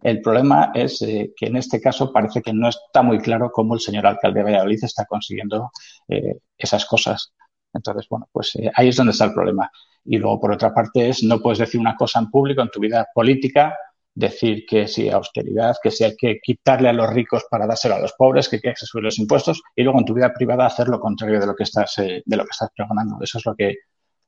el 0.05 0.21
problema 0.21 0.71
es 0.75 1.01
eh, 1.01 1.33
que 1.35 1.47
en 1.47 1.55
este 1.55 1.81
caso 1.81 2.11
parece 2.11 2.41
que 2.41 2.53
no 2.53 2.69
está 2.69 3.01
muy 3.01 3.17
claro 3.17 3.51
cómo 3.51 3.73
el 3.73 3.79
señor 3.79 4.05
alcalde 4.05 4.39
de 4.39 4.43
Valladolid 4.43 4.83
está 4.83 5.05
consiguiendo 5.05 5.71
eh, 6.07 6.37
esas 6.55 6.85
cosas. 6.85 7.33
Entonces, 7.75 8.07
bueno, 8.09 8.27
pues 8.31 8.55
eh, 8.55 8.71
ahí 8.75 8.89
es 8.89 8.95
donde 8.95 9.11
está 9.11 9.25
el 9.25 9.33
problema. 9.33 9.69
Y 10.03 10.17
luego, 10.17 10.39
por 10.39 10.51
otra 10.51 10.73
parte, 10.73 11.09
es 11.09 11.23
no 11.23 11.39
puedes 11.39 11.59
decir 11.59 11.79
una 11.79 11.95
cosa 11.95 12.19
en 12.19 12.29
público, 12.29 12.61
en 12.61 12.69
tu 12.69 12.79
vida 12.79 13.07
política, 13.13 13.75
decir 14.13 14.65
que 14.65 14.87
si 14.87 15.09
austeridad, 15.09 15.75
que 15.83 15.91
si 15.91 16.05
hay 16.05 16.15
que 16.15 16.39
quitarle 16.41 16.89
a 16.89 16.93
los 16.93 17.11
ricos 17.11 17.45
para 17.49 17.67
dárselo 17.67 17.95
a 17.95 17.99
los 17.99 18.13
pobres, 18.13 18.47
que 18.47 18.55
hay 18.55 18.61
que 18.61 18.73
subir 18.75 19.03
los 19.03 19.19
impuestos, 19.19 19.61
y 19.75 19.83
luego 19.83 19.99
en 19.99 20.05
tu 20.05 20.13
vida 20.13 20.33
privada 20.33 20.65
hacer 20.65 20.87
lo 20.87 20.99
contrario 20.99 21.39
de 21.39 21.47
lo 21.47 21.55
que 21.55 21.63
estás, 21.63 21.95
de 21.97 22.23
lo 22.37 22.43
que 22.43 22.51
estás 22.51 22.69
pregonando. 22.75 23.17
Eso 23.21 23.39
es 23.39 23.45
lo 23.45 23.55
que, 23.55 23.75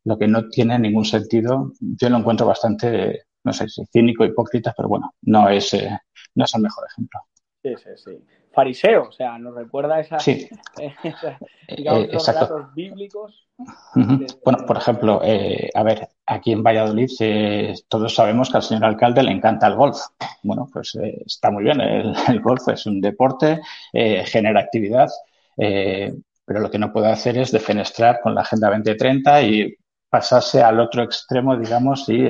lo 0.04 0.18
que 0.18 0.28
no 0.28 0.50
tiene 0.50 0.78
ningún 0.78 1.06
sentido. 1.06 1.72
Yo 1.80 2.10
lo 2.10 2.18
encuentro 2.18 2.46
bastante 2.46 3.28
no 3.48 3.54
sé 3.54 3.70
si 3.70 3.86
cínico, 3.86 4.26
hipócrita, 4.26 4.74
pero 4.76 4.90
bueno, 4.90 5.14
no 5.22 5.50
es, 5.50 5.74
eh, 5.74 5.90
no 6.36 6.44
es 6.44 6.54
el 6.54 6.62
mejor 6.62 6.86
ejemplo. 6.92 7.22
Sí, 7.64 7.74
sí, 7.78 7.90
sí. 7.96 8.12
O 8.58 9.12
sea, 9.12 9.38
nos 9.38 9.56
recuerda 9.56 10.00
esa, 10.00 10.20
sí. 10.20 10.50
digamos, 11.78 12.04
eh, 12.06 12.10
los 12.12 12.28
relatos 12.28 12.74
bíblicos. 12.74 13.48
Bueno, 14.44 14.66
por 14.66 14.78
ejemplo, 14.78 15.22
eh, 15.24 15.70
a 15.74 15.84
ver, 15.84 16.10
aquí 16.26 16.52
en 16.52 16.64
Valladolid 16.64 17.10
eh, 17.20 17.76
todos 17.88 18.16
sabemos 18.16 18.50
que 18.50 18.58
al 18.58 18.64
señor 18.64 18.86
alcalde 18.86 19.24
le 19.24 19.32
encanta 19.32 19.68
el 19.68 19.76
golf. 19.76 19.98
Bueno, 20.44 20.68
pues 20.72 20.98
está 21.26 21.52
muy 21.52 21.64
bien, 21.64 21.82
el, 21.82 22.16
el, 22.30 22.42
golf 22.42 22.68
es 22.70 22.86
un 22.86 23.00
deporte, 23.00 23.60
genera 23.94 24.62
actividad, 24.62 25.10
pero 25.56 26.60
lo 26.60 26.72
que 26.72 26.80
no 26.80 26.92
puede 26.92 27.12
hacer 27.12 27.38
es 27.38 27.52
defenestrar 27.52 28.22
con 28.22 28.34
la 28.34 28.42
Agenda 28.42 28.70
2030 28.70 29.42
y 29.44 29.76
pasarse 30.10 30.64
al 30.64 30.80
otro 30.80 31.04
extremo, 31.04 31.56
digamos, 31.58 32.10
y 32.10 32.28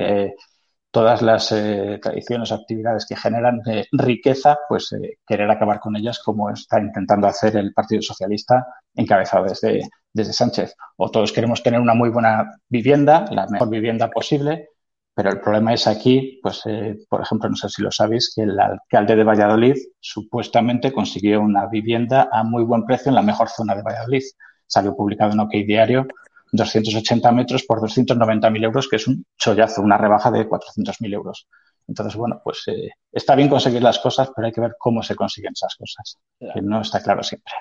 todas 0.98 1.22
las 1.22 1.52
eh, 1.52 2.00
tradiciones 2.02 2.50
actividades 2.50 3.06
que 3.06 3.14
generan 3.14 3.60
eh, 3.66 3.86
riqueza, 3.92 4.58
pues 4.68 4.92
eh, 4.92 5.18
querer 5.24 5.48
acabar 5.48 5.78
con 5.78 5.94
ellas 5.94 6.18
como 6.18 6.50
está 6.50 6.80
intentando 6.80 7.28
hacer 7.28 7.56
el 7.56 7.72
Partido 7.72 8.02
Socialista 8.02 8.66
encabezado 8.96 9.44
desde, 9.44 9.82
desde 10.12 10.32
Sánchez. 10.32 10.74
O 10.96 11.08
todos 11.08 11.32
queremos 11.32 11.62
tener 11.62 11.78
una 11.78 11.94
muy 11.94 12.08
buena 12.08 12.50
vivienda, 12.68 13.26
la 13.30 13.46
mejor 13.46 13.70
vivienda 13.70 14.10
posible, 14.10 14.70
pero 15.14 15.30
el 15.30 15.40
problema 15.40 15.72
es 15.72 15.86
aquí, 15.86 16.40
pues, 16.42 16.64
por 17.08 17.20
ejemplo, 17.20 17.48
no 17.48 17.54
sé 17.54 17.68
si 17.68 17.80
lo 17.80 17.92
sabéis, 17.92 18.32
que 18.34 18.42
el 18.42 18.58
alcalde 18.58 19.14
de 19.14 19.22
Valladolid 19.22 19.76
supuestamente 20.00 20.92
consiguió 20.92 21.40
una 21.40 21.66
vivienda 21.66 22.28
a 22.32 22.42
muy 22.42 22.64
buen 22.64 22.84
precio 22.84 23.10
en 23.10 23.14
la 23.14 23.22
mejor 23.22 23.48
zona 23.50 23.76
de 23.76 23.82
Valladolid. 23.82 24.24
Salió 24.66 24.96
publicado 24.96 25.30
en 25.30 25.38
OK 25.38 25.52
Diario 25.64 26.08
280 26.52 27.32
metros 27.32 27.64
por 27.64 27.80
290.000 27.80 28.64
euros, 28.64 28.88
que 28.88 28.96
es 28.96 29.06
un 29.06 29.24
chollazo, 29.36 29.82
una 29.82 29.98
rebaja 29.98 30.30
de 30.30 30.48
400.000 30.48 31.14
euros. 31.14 31.48
Entonces, 31.86 32.16
bueno, 32.16 32.40
pues 32.44 32.64
eh, 32.68 32.90
está 33.10 33.34
bien 33.34 33.48
conseguir 33.48 33.82
las 33.82 33.98
cosas, 33.98 34.30
pero 34.34 34.46
hay 34.46 34.52
que 34.52 34.60
ver 34.60 34.76
cómo 34.78 35.02
se 35.02 35.16
consiguen 35.16 35.52
esas 35.52 35.74
cosas, 35.74 36.18
que 36.38 36.60
no 36.60 36.82
está 36.82 37.02
claro 37.02 37.22
siempre. 37.22 37.52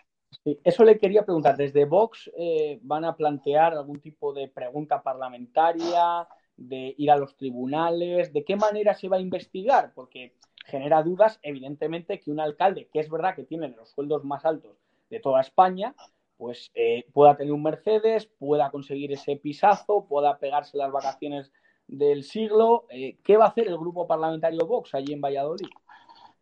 eso 0.63 0.83
le 0.83 0.97
quería 0.97 1.23
preguntar. 1.23 1.55
¿Desde 1.55 1.85
Vox 1.85 2.29
eh, 2.37 2.79
van 2.83 3.05
a 3.05 3.15
plantear 3.15 3.73
algún 3.73 4.01
tipo 4.01 4.33
de 4.33 4.49
pregunta 4.49 5.01
parlamentaria, 5.01 6.27
de 6.57 6.93
ir 6.97 7.09
a 7.09 7.17
los 7.17 7.37
tribunales? 7.37 8.33
¿De 8.33 8.43
qué 8.43 8.57
manera 8.57 8.93
se 8.93 9.07
va 9.07 9.17
a 9.17 9.21
investigar? 9.21 9.93
Porque 9.93 10.33
genera 10.65 11.03
dudas, 11.03 11.39
evidentemente, 11.41 12.19
que 12.19 12.29
un 12.29 12.41
alcalde, 12.41 12.89
que 12.91 12.99
es 12.99 13.09
verdad 13.09 13.35
que 13.35 13.45
tiene 13.45 13.69
los 13.69 13.91
sueldos 13.91 14.25
más 14.25 14.43
altos 14.43 14.77
de 15.09 15.21
toda 15.21 15.39
España, 15.39 15.95
pues 16.37 16.71
eh, 16.75 17.05
pueda 17.11 17.35
tener 17.35 17.51
un 17.51 17.63
Mercedes, 17.63 18.29
pueda 18.37 18.69
conseguir 18.69 19.11
ese 19.11 19.35
pisazo, 19.35 20.05
pueda 20.07 20.37
pegarse 20.37 20.77
las 20.77 20.91
vacaciones 20.91 21.51
del 21.87 22.23
siglo. 22.23 22.85
Eh, 22.89 23.17
¿Qué 23.23 23.37
va 23.37 23.45
a 23.45 23.49
hacer 23.49 23.67
el 23.67 23.77
grupo 23.77 24.07
parlamentario 24.07 24.65
Vox 24.65 24.93
allí 24.93 25.13
en 25.13 25.21
Valladolid? 25.21 25.67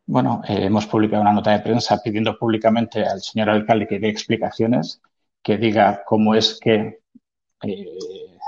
Bueno, 0.06 0.42
eh, 0.48 0.66
hemos 0.66 0.86
publicado 0.86 1.22
una 1.22 1.34
nota 1.34 1.52
de 1.52 1.60
prensa 1.60 2.00
pidiendo 2.04 2.38
públicamente 2.38 3.04
al 3.04 3.22
señor 3.22 3.50
alcalde 3.50 3.88
que 3.88 4.00
dé 4.00 4.10
explicaciones, 4.10 5.02
que 5.42 5.58
diga 5.58 6.04
cómo 6.06 6.36
es 6.36 6.60
que 6.60 7.00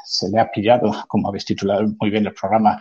se 0.03 0.29
le 0.29 0.39
ha 0.39 0.51
pillado, 0.51 0.91
como 1.07 1.29
habéis 1.29 1.45
titulado 1.45 1.87
muy 1.99 2.11
bien 2.11 2.27
el 2.27 2.33
programa, 2.33 2.79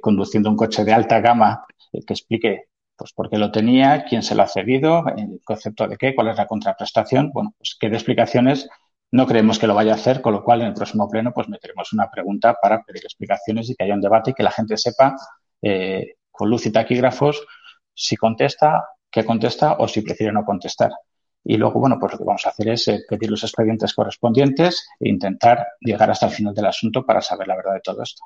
conduciendo 0.00 0.48
un 0.48 0.56
coche 0.56 0.84
de 0.84 0.92
alta 0.92 1.20
gama, 1.20 1.66
que 1.90 2.12
explique 2.12 2.68
pues 2.96 3.12
porque 3.14 3.38
lo 3.38 3.50
tenía, 3.52 4.04
quién 4.04 4.22
se 4.22 4.34
lo 4.34 4.42
ha 4.42 4.46
cedido, 4.48 5.04
el 5.16 5.40
concepto 5.44 5.86
de 5.86 5.96
qué, 5.96 6.14
cuál 6.14 6.28
es 6.28 6.36
la 6.36 6.46
contraprestación. 6.46 7.30
Bueno, 7.32 7.54
pues 7.58 7.76
qué 7.78 7.88
de 7.88 7.96
explicaciones 7.96 8.68
no 9.12 9.26
creemos 9.26 9.58
que 9.58 9.66
lo 9.66 9.74
vaya 9.74 9.92
a 9.92 9.96
hacer, 9.96 10.20
con 10.20 10.32
lo 10.32 10.42
cual 10.42 10.62
en 10.62 10.68
el 10.68 10.74
próximo 10.74 11.08
pleno 11.08 11.32
pues 11.32 11.48
meteremos 11.48 11.92
una 11.92 12.10
pregunta 12.10 12.56
para 12.60 12.82
pedir 12.82 13.04
explicaciones 13.04 13.70
y 13.70 13.74
que 13.74 13.84
haya 13.84 13.94
un 13.94 14.00
debate 14.00 14.30
y 14.30 14.34
que 14.34 14.42
la 14.42 14.50
gente 14.50 14.76
sepa 14.76 15.16
eh, 15.62 16.14
con 16.30 16.50
luz 16.50 16.66
y 16.66 16.72
taquígrafos 16.72 17.46
si 17.94 18.16
contesta, 18.16 18.84
qué 19.10 19.24
contesta 19.24 19.76
o 19.78 19.88
si 19.88 20.02
prefiere 20.02 20.32
no 20.32 20.44
contestar. 20.44 20.90
Y 21.44 21.56
luego, 21.56 21.80
bueno, 21.80 21.96
pues 21.98 22.12
lo 22.12 22.18
que 22.18 22.24
vamos 22.24 22.44
a 22.46 22.50
hacer 22.50 22.68
es 22.70 22.88
eh, 22.88 23.04
pedir 23.08 23.30
los 23.30 23.42
expedientes 23.44 23.94
correspondientes 23.94 24.88
e 24.98 25.08
intentar 25.08 25.66
llegar 25.80 26.10
hasta 26.10 26.26
el 26.26 26.32
final 26.32 26.54
del 26.54 26.66
asunto 26.66 27.06
para 27.06 27.22
saber 27.22 27.46
la 27.46 27.56
verdad 27.56 27.74
de 27.74 27.80
todo 27.80 28.02
esto. 28.02 28.24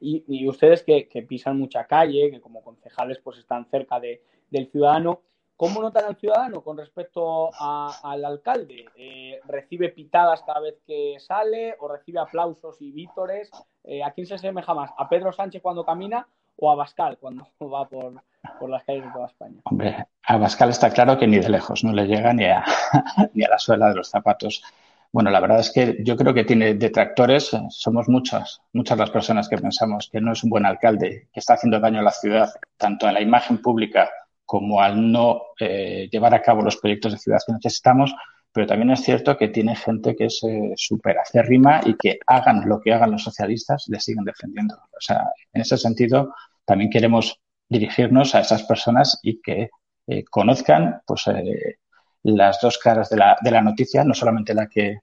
Y, 0.00 0.48
ustedes 0.48 0.82
que, 0.82 1.26
pisan 1.28 1.58
mucha 1.58 1.86
calle, 1.86 2.30
que 2.30 2.40
como 2.40 2.62
concejales 2.62 3.18
pues 3.18 3.38
están 3.38 3.66
cerca 3.66 4.00
de, 4.00 4.22
del 4.50 4.70
ciudadano, 4.70 5.22
¿cómo 5.56 5.82
notan 5.82 6.04
al 6.06 6.16
ciudadano 6.16 6.62
con 6.62 6.76
respecto 6.78 7.50
al 7.58 8.24
alcalde? 8.24 8.86
Eh, 8.96 9.40
¿Recibe 9.46 9.90
pitadas 9.90 10.42
cada 10.42 10.60
vez 10.60 10.78
que 10.86 11.16
sale 11.18 11.76
o 11.80 11.88
recibe 11.88 12.18
aplausos 12.18 12.80
y 12.80 12.92
vítores? 12.92 13.50
Eh, 13.84 14.02
¿A 14.02 14.12
quién 14.12 14.26
se 14.26 14.34
asemeja 14.34 14.74
más? 14.74 14.90
¿A 14.96 15.08
Pedro 15.08 15.32
Sánchez 15.32 15.62
cuando 15.62 15.84
camina 15.84 16.26
o 16.56 16.70
a 16.70 16.74
Bascal 16.74 17.18
cuando 17.18 17.46
va 17.60 17.88
por, 17.88 18.22
por 18.58 18.70
las 18.70 18.84
calles 18.84 19.04
de 19.04 19.12
toda 19.12 19.26
España? 19.26 19.60
Hombre, 19.64 20.06
a 20.22 20.36
Bascal 20.36 20.70
está 20.70 20.90
claro 20.90 21.18
que 21.18 21.26
ni 21.26 21.38
de 21.38 21.48
lejos, 21.48 21.84
no 21.84 21.92
le 21.92 22.06
llega 22.06 22.32
ni 22.32 22.44
a, 22.44 22.64
ni 23.34 23.44
a 23.44 23.48
la 23.50 23.58
suela 23.58 23.88
de 23.88 23.96
los 23.96 24.08
zapatos. 24.08 24.62
Bueno, 25.12 25.30
la 25.30 25.40
verdad 25.40 25.60
es 25.60 25.72
que 25.72 25.98
yo 26.04 26.16
creo 26.16 26.32
que 26.32 26.44
tiene 26.44 26.74
detractores. 26.74 27.50
Somos 27.70 28.08
muchas, 28.08 28.60
muchas 28.72 28.96
las 28.96 29.10
personas 29.10 29.48
que 29.48 29.58
pensamos 29.58 30.08
que 30.10 30.20
no 30.20 30.32
es 30.32 30.44
un 30.44 30.50
buen 30.50 30.66
alcalde, 30.66 31.28
que 31.32 31.40
está 31.40 31.54
haciendo 31.54 31.80
daño 31.80 31.98
a 32.00 32.04
la 32.04 32.12
ciudad, 32.12 32.50
tanto 32.76 33.06
a 33.06 33.12
la 33.12 33.20
imagen 33.20 33.60
pública 33.60 34.08
como 34.44 34.80
al 34.80 35.10
no 35.10 35.42
eh, 35.58 36.08
llevar 36.10 36.34
a 36.34 36.42
cabo 36.42 36.62
los 36.62 36.76
proyectos 36.76 37.12
de 37.12 37.18
ciudad 37.18 37.40
que 37.44 37.52
necesitamos. 37.52 38.14
Pero 38.52 38.66
también 38.66 38.90
es 38.90 39.00
cierto 39.02 39.36
que 39.36 39.48
tiene 39.48 39.76
gente 39.76 40.16
que 40.16 40.26
es 40.26 40.40
eh, 40.44 40.72
súper 40.76 41.18
acérrima 41.18 41.80
y 41.84 41.94
que 41.94 42.18
hagan 42.26 42.68
lo 42.68 42.80
que 42.80 42.92
hagan 42.92 43.12
los 43.12 43.22
socialistas, 43.22 43.86
le 43.88 44.00
siguen 44.00 44.24
defendiendo. 44.24 44.74
O 44.76 45.00
sea, 45.00 45.24
en 45.52 45.62
ese 45.62 45.76
sentido, 45.76 46.34
también 46.64 46.90
queremos 46.90 47.40
dirigirnos 47.68 48.34
a 48.34 48.40
esas 48.40 48.64
personas 48.64 49.18
y 49.22 49.40
que 49.40 49.70
eh, 50.06 50.24
conozcan 50.24 51.00
pues, 51.06 51.26
eh, 51.28 51.76
las 52.22 52.60
dos 52.60 52.78
caras 52.78 53.08
de 53.10 53.16
la, 53.16 53.36
de 53.40 53.50
la 53.50 53.62
noticia, 53.62 54.04
no 54.04 54.14
solamente 54.14 54.54
la 54.54 54.68
que 54.68 55.00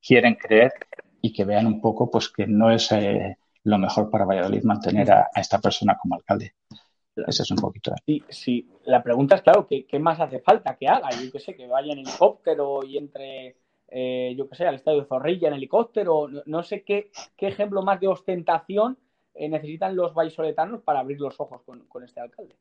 quieren 0.00 0.36
creer 0.36 0.72
y 1.20 1.32
que 1.32 1.44
vean 1.44 1.66
un 1.66 1.80
poco 1.80 2.10
pues 2.10 2.28
que 2.28 2.46
no 2.46 2.70
es 2.70 2.92
eh, 2.92 3.36
lo 3.64 3.78
mejor 3.78 4.10
para 4.10 4.24
Valladolid 4.24 4.62
mantener 4.62 5.10
a, 5.10 5.28
esta 5.34 5.58
persona 5.58 5.98
como 6.00 6.14
alcalde. 6.14 6.54
Ese 7.26 7.42
es 7.42 7.50
un 7.50 7.56
poquito. 7.56 7.92
¿eh? 7.92 8.02
Sí, 8.04 8.22
sí. 8.28 8.70
La 8.84 9.02
pregunta 9.02 9.36
es, 9.36 9.42
claro, 9.42 9.66
¿qué, 9.66 9.86
qué 9.86 9.98
más 9.98 10.20
hace 10.20 10.38
falta 10.40 10.76
que 10.76 10.86
haga? 10.86 11.08
Yo 11.10 11.32
qué 11.32 11.40
sé, 11.40 11.56
que 11.56 11.66
vaya 11.66 11.92
en 11.92 12.00
helicóptero 12.00 12.84
y 12.84 12.98
entre, 12.98 13.56
eh, 13.88 14.34
yo 14.36 14.48
qué 14.48 14.54
sé, 14.54 14.66
al 14.66 14.74
estadio 14.74 15.00
de 15.00 15.06
Zorrilla 15.06 15.48
en 15.48 15.54
helicóptero. 15.54 16.28
No, 16.44 16.62
sé 16.62 16.84
qué, 16.84 17.10
qué, 17.36 17.48
ejemplo 17.48 17.82
más 17.82 18.00
de 18.00 18.08
ostentación 18.08 18.98
necesitan 19.34 19.96
los 19.96 20.14
vallisoletanos 20.14 20.82
para 20.82 21.00
abrir 21.00 21.20
los 21.20 21.38
ojos 21.40 21.62
con, 21.62 21.86
con 21.88 22.04
este 22.04 22.20
alcalde. 22.20 22.56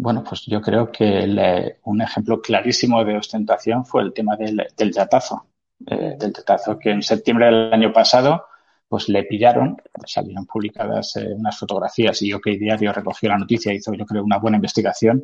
Bueno, 0.00 0.22
pues 0.22 0.46
yo 0.46 0.60
creo 0.62 0.92
que 0.92 1.76
un 1.82 2.00
ejemplo 2.00 2.40
clarísimo 2.40 3.04
de 3.04 3.16
ostentación 3.16 3.84
fue 3.84 4.02
el 4.02 4.12
tema 4.12 4.36
del, 4.36 4.64
yatazo. 4.92 5.48
Eh, 5.84 6.14
del 6.16 6.32
yatazo 6.32 6.78
que 6.78 6.90
en 6.90 7.02
septiembre 7.02 7.46
del 7.46 7.72
año 7.72 7.92
pasado 7.92 8.44
pues 8.86 9.08
le 9.08 9.24
pillaron, 9.24 9.76
salieron 10.06 10.46
publicadas 10.46 11.16
eh, 11.16 11.34
unas 11.34 11.58
fotografías 11.58 12.22
y 12.22 12.32
OK 12.32 12.46
Diario 12.46 12.92
recogió 12.92 13.28
la 13.28 13.38
noticia, 13.38 13.74
hizo 13.74 13.92
yo 13.92 14.06
creo 14.06 14.22
una 14.22 14.38
buena 14.38 14.58
investigación. 14.58 15.20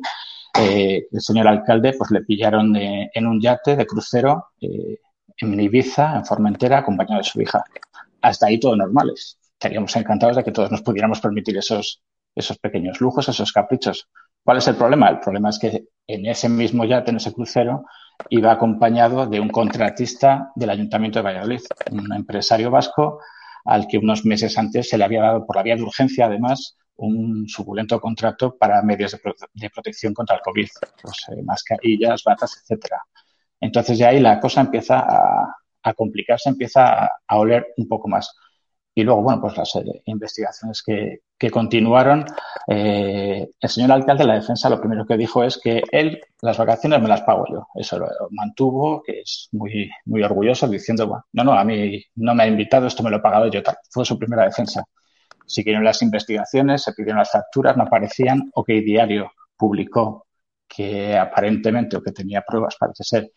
Eh, 0.59 1.07
el 1.09 1.21
señor 1.21 1.47
alcalde 1.47 1.93
pues 1.97 2.11
le 2.11 2.21
pillaron 2.21 2.75
en 2.75 3.27
un 3.27 3.39
yate 3.39 3.77
de 3.77 3.85
crucero 3.85 4.49
en 4.59 5.59
Ibiza, 5.59 6.17
en 6.17 6.25
Formentera, 6.25 6.79
acompañado 6.79 7.19
de 7.19 7.29
su 7.29 7.41
hija. 7.41 7.63
Hasta 8.21 8.47
ahí 8.47 8.59
todo 8.59 8.75
normal. 8.75 9.13
Estaríamos 9.15 9.95
encantados 9.95 10.35
de 10.35 10.43
que 10.43 10.51
todos 10.51 10.69
nos 10.69 10.81
pudiéramos 10.81 11.21
permitir 11.21 11.57
esos, 11.57 12.01
esos 12.35 12.57
pequeños 12.57 12.99
lujos, 12.99 13.29
esos 13.29 13.53
caprichos. 13.53 14.09
¿Cuál 14.45 14.59
es 14.59 14.67
el 14.67 14.75
problema? 14.75 15.09
El 15.09 15.19
problema 15.19 15.49
es 15.49 15.57
que 15.57 15.87
en 16.05 16.27
ese 16.27 16.47
mismo 16.49 16.85
yate, 16.85 17.09
en 17.09 17.17
ese 17.17 17.33
crucero, 17.33 17.85
iba 18.29 18.51
acompañado 18.51 19.25
de 19.25 19.39
un 19.39 19.49
contratista 19.49 20.51
del 20.55 20.69
Ayuntamiento 20.69 21.17
de 21.17 21.23
Valladolid, 21.23 21.61
un 21.91 22.13
empresario 22.13 22.69
vasco 22.69 23.19
al 23.65 23.87
que 23.87 23.97
unos 23.97 24.23
meses 24.23 24.55
antes 24.59 24.87
se 24.87 24.99
le 24.99 25.03
había 25.03 25.23
dado 25.23 25.47
por 25.47 25.55
la 25.55 25.63
vía 25.63 25.75
de 25.75 25.81
urgencia, 25.81 26.27
además, 26.27 26.77
un 26.97 27.49
suculento 27.49 27.99
contrato 27.99 28.55
para 28.55 28.83
medios 28.83 29.19
de, 29.53 29.69
protección 29.71 30.13
contra 30.13 30.35
el 30.35 30.43
COVID, 30.43 30.67
pues, 31.01 31.25
eh, 31.29 31.41
mascarillas, 31.43 32.21
batas, 32.23 32.61
etcétera. 32.61 33.01
Entonces 33.59 33.97
ya 33.97 34.09
ahí 34.09 34.19
la 34.19 34.39
cosa 34.39 34.61
empieza 34.61 35.03
a, 35.81 35.93
complicarse, 35.95 36.49
empieza 36.49 37.09
a, 37.27 37.37
oler 37.37 37.65
un 37.77 37.87
poco 37.87 38.07
más. 38.07 38.31
Y 38.97 39.03
luego, 39.03 39.21
bueno, 39.23 39.41
pues 39.41 39.57
las 39.57 39.75
eh, 39.75 40.01
investigaciones 40.05 40.81
que, 40.81 41.19
que 41.37 41.51
continuaron. 41.51 42.25
Eh, 42.65 43.45
el 43.59 43.69
señor 43.69 43.91
alcalde 43.91 44.23
de 44.23 44.27
la 44.29 44.35
defensa 44.35 44.69
lo 44.69 44.79
primero 44.79 45.05
que 45.05 45.17
dijo 45.17 45.43
es 45.43 45.59
que 45.61 45.83
él 45.91 46.21
las 46.41 46.57
vacaciones 46.57 47.01
me 47.01 47.09
las 47.09 47.21
pago 47.23 47.45
yo. 47.51 47.67
Eso 47.75 47.99
lo 47.99 48.07
mantuvo, 48.31 49.03
que 49.03 49.19
es 49.19 49.49
muy, 49.51 49.91
muy 50.05 50.23
orgulloso, 50.23 50.67
diciendo, 50.69 51.07
bueno, 51.07 51.25
no, 51.33 51.43
no, 51.43 51.53
a 51.53 51.65
mí 51.65 52.01
no 52.15 52.33
me 52.33 52.43
ha 52.43 52.47
invitado, 52.47 52.87
esto 52.87 53.03
me 53.03 53.09
lo 53.09 53.17
he 53.17 53.19
pagado 53.21 53.47
yo 53.47 53.61
tal. 53.61 53.75
Fue 53.91 54.05
su 54.05 54.17
primera 54.17 54.45
defensa. 54.45 54.85
Siguieron 55.45 55.83
las 55.83 56.01
investigaciones, 56.01 56.83
se 56.83 56.93
pidieron 56.93 57.19
las 57.19 57.31
facturas, 57.31 57.75
no 57.75 57.83
aparecían. 57.83 58.49
OK 58.53 58.67
Diario 58.69 59.31
publicó 59.57 60.27
que 60.67 61.17
aparentemente, 61.17 61.97
o 61.97 62.01
que 62.01 62.11
tenía 62.13 62.43
pruebas, 62.47 62.77
parece 62.79 63.03
ser, 63.03 63.31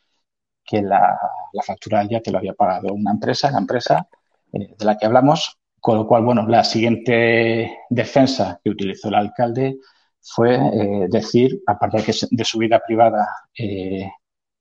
que 0.65 0.83
la, 0.83 1.19
la 1.53 1.63
factura 1.63 2.05
ya 2.05 2.21
te 2.21 2.31
lo 2.31 2.39
había 2.39 2.53
pagado 2.55 2.93
una 2.95 3.11
empresa, 3.13 3.51
la 3.51 3.59
empresa 3.59 4.09
eh, 4.53 4.75
de 4.79 4.85
la 4.85 4.97
que 4.97 5.07
hablamos, 5.07 5.59
con 5.81 5.97
lo 5.97 6.07
cual, 6.07 6.25
bueno, 6.25 6.47
la 6.47 6.65
siguiente 6.65 7.79
defensa 7.91 8.61
que 8.63 8.71
utilizó 8.71 9.09
el 9.09 9.15
alcalde 9.15 9.77
fue 10.21 10.55
eh, 10.57 11.07
decir, 11.09 11.61
aparte 11.67 11.99
de, 11.99 12.03
que 12.05 12.13
de 12.31 12.45
su 12.45 12.59
vida 12.59 12.81
privada, 12.85 13.29
eh, 13.57 14.11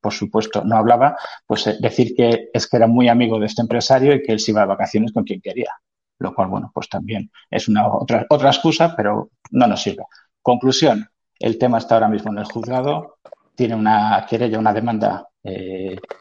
por 0.02 0.14
supuesto, 0.14 0.64
no 0.64 0.78
hablaba, 0.78 1.18
pues 1.46 1.78
decir 1.82 2.14
que 2.16 2.50
es 2.54 2.68
que 2.68 2.78
era 2.78 2.88
muy 2.88 3.10
amigo 3.10 3.40
de 3.40 3.48
este 3.48 3.62
empresario 3.62 4.14
y 4.14 4.22
que 4.22 4.32
él 4.34 4.40
se 4.40 4.52
iba 4.52 4.62
de 4.62 4.68
vacaciones 4.68 5.12
con 5.12 5.24
quien 5.24 5.42
quería. 5.42 5.72
Lo 6.20 6.34
cual, 6.34 6.50
bueno, 6.50 6.72
pues 6.74 6.90
también 6.90 7.32
es 7.50 7.68
una 7.68 7.88
otra, 7.88 8.26
otra 8.30 8.50
excusa, 8.50 8.96
pero 8.96 9.30
no 9.52 9.68
nos 9.68 9.82
sirve. 9.82 10.04
Conclusión, 10.42 11.08
el 11.40 11.58
tema 11.58 11.78
está 11.78 11.96
ahora 11.96 12.10
mismo 12.10 12.32
en 12.32 12.40
el 12.40 12.46
juzgado, 12.46 13.18
tiene 13.56 13.76
una 13.76 14.26
querella, 14.30 14.60
una 14.60 14.74
demanda 14.74 15.28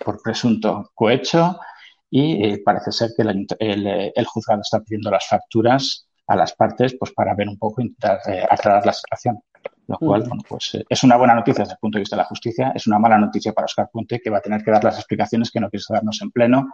por 0.05 0.23
presunto 0.23 0.91
cohecho 0.95 1.59
y 2.19 2.57
parece 2.59 2.93
ser 2.93 3.11
que 3.15 3.23
el, 3.23 3.47
el, 4.15 4.25
juzgado 4.25 4.63
está 4.63 4.81
pidiendo 4.81 5.11
las 5.11 5.29
facturas 5.29 6.09
a 6.27 6.35
las 6.35 6.55
partes 6.55 6.97
pues 6.99 7.13
para 7.13 7.35
ver 7.35 7.47
un 7.47 7.59
poco, 7.59 7.83
intentar 7.83 8.21
eh, 8.27 8.43
aclarar 8.49 8.87
la 8.87 8.95
situación. 8.95 9.39
Lo 9.87 9.99
cual, 9.99 10.25
bueno, 10.27 10.43
pues 10.49 10.77
eh, 10.77 10.85
es 10.89 11.05
una 11.05 11.19
buena 11.19 11.35
noticia 11.35 11.63
desde 11.63 11.75
el 11.75 11.79
punto 11.79 11.99
de 11.99 12.01
vista 12.01 12.17
de 12.17 12.23
la 12.23 12.29
justicia, 12.29 12.73
es 12.75 12.87
una 12.87 12.99
mala 12.99 13.19
noticia 13.19 13.53
para 13.53 13.67
Oscar 13.67 13.91
Puente 13.93 14.21
que 14.21 14.31
va 14.31 14.39
a 14.39 14.41
tener 14.41 14.65
que 14.65 14.71
dar 14.71 14.83
las 14.83 14.97
explicaciones 14.97 15.51
que 15.51 15.61
no 15.61 15.69
quiso 15.69 15.93
darnos 15.93 16.23
en 16.23 16.31
pleno 16.31 16.73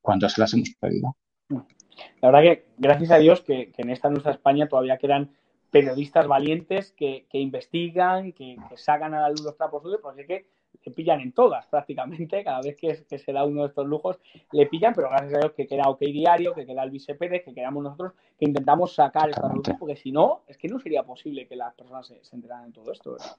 cuando 0.00 0.26
se 0.28 0.40
las 0.40 0.54
hemos 0.54 0.70
pedido. 0.80 1.16
La 1.50 2.30
verdad 2.30 2.40
que 2.40 2.66
gracias 2.78 3.10
a 3.10 3.18
Dios 3.18 3.42
que, 3.42 3.72
en 3.76 3.90
esta 3.90 4.08
nuestra 4.08 4.32
España 4.32 4.68
todavía 4.68 4.96
quedan 4.96 5.36
periodistas 5.70 6.26
valientes 6.26 6.94
que, 6.96 7.26
investigan, 7.32 8.32
que, 8.32 8.56
sacan 8.76 9.12
a 9.12 9.20
la 9.20 9.28
luz 9.28 9.42
los 9.42 9.56
trapos 9.56 9.82
sucios, 9.82 10.00
porque 10.02 10.26
que 10.26 10.46
le 10.88 10.92
pillan 10.92 11.20
en 11.20 11.32
todas 11.32 11.66
prácticamente, 11.66 12.42
cada 12.44 12.60
vez 12.60 12.76
que, 12.76 13.18
se 13.18 13.32
da 13.32 13.44
uno 13.44 13.62
de 13.62 13.68
estos 13.68 13.86
lujos 13.86 14.18
le 14.52 14.66
pillan, 14.66 14.94
pero 14.94 15.10
gracias 15.10 15.34
a 15.34 15.38
Dios 15.38 15.52
que 15.52 15.66
queda 15.66 15.88
OK 15.88 16.00
Diario, 16.00 16.54
que 16.54 16.66
queda 16.66 16.82
el 16.82 16.90
Vice 16.90 17.14
Pérez, 17.14 17.44
que 17.44 17.54
quedamos 17.54 17.82
nosotros, 17.82 18.12
que 18.38 18.46
intentamos 18.46 18.94
sacar 18.94 19.30
esta 19.30 19.48
luz, 19.48 19.66
porque 19.78 19.96
si 19.96 20.12
no, 20.12 20.42
es 20.46 20.56
que 20.56 20.68
no 20.68 20.78
sería 20.78 21.02
posible 21.02 21.46
que 21.46 21.56
las 21.56 21.74
personas 21.74 22.06
se, 22.06 22.34
enteraran 22.34 22.66
en 22.66 22.72
todo 22.72 22.92
esto, 22.92 23.12
¿verdad? 23.12 23.36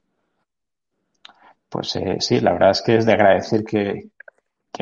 Pues 1.68 1.94
eh, 1.96 2.16
sí, 2.18 2.40
la 2.40 2.52
verdad 2.52 2.70
es 2.70 2.82
que 2.82 2.96
es 2.96 3.06
de 3.06 3.12
agradecer 3.12 3.64
que, 3.64 4.10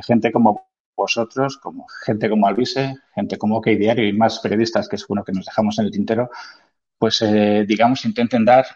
gente 0.07 0.33
como 0.33 0.69
vosotros, 0.97 1.59
como 1.59 1.87
gente 2.05 2.29
como 2.29 2.47
Alvise, 2.47 2.97
gente 3.15 3.37
como 3.37 3.59
OK 3.59 3.67
Diario 3.69 4.07
y 4.07 4.13
más 4.13 4.41
periodistas 4.41 4.89
que 4.89 4.97
es 4.97 5.05
uno 5.09 5.23
que 5.23 5.33
nos 5.33 5.45
dejamos 5.45 5.79
en 5.79 5.87
el 5.87 5.91
tintero, 5.91 6.31
pues 6.99 7.23
eh, 7.23 7.65
digamos 7.67 8.05
intenten 8.05 8.45
dar 8.45 8.67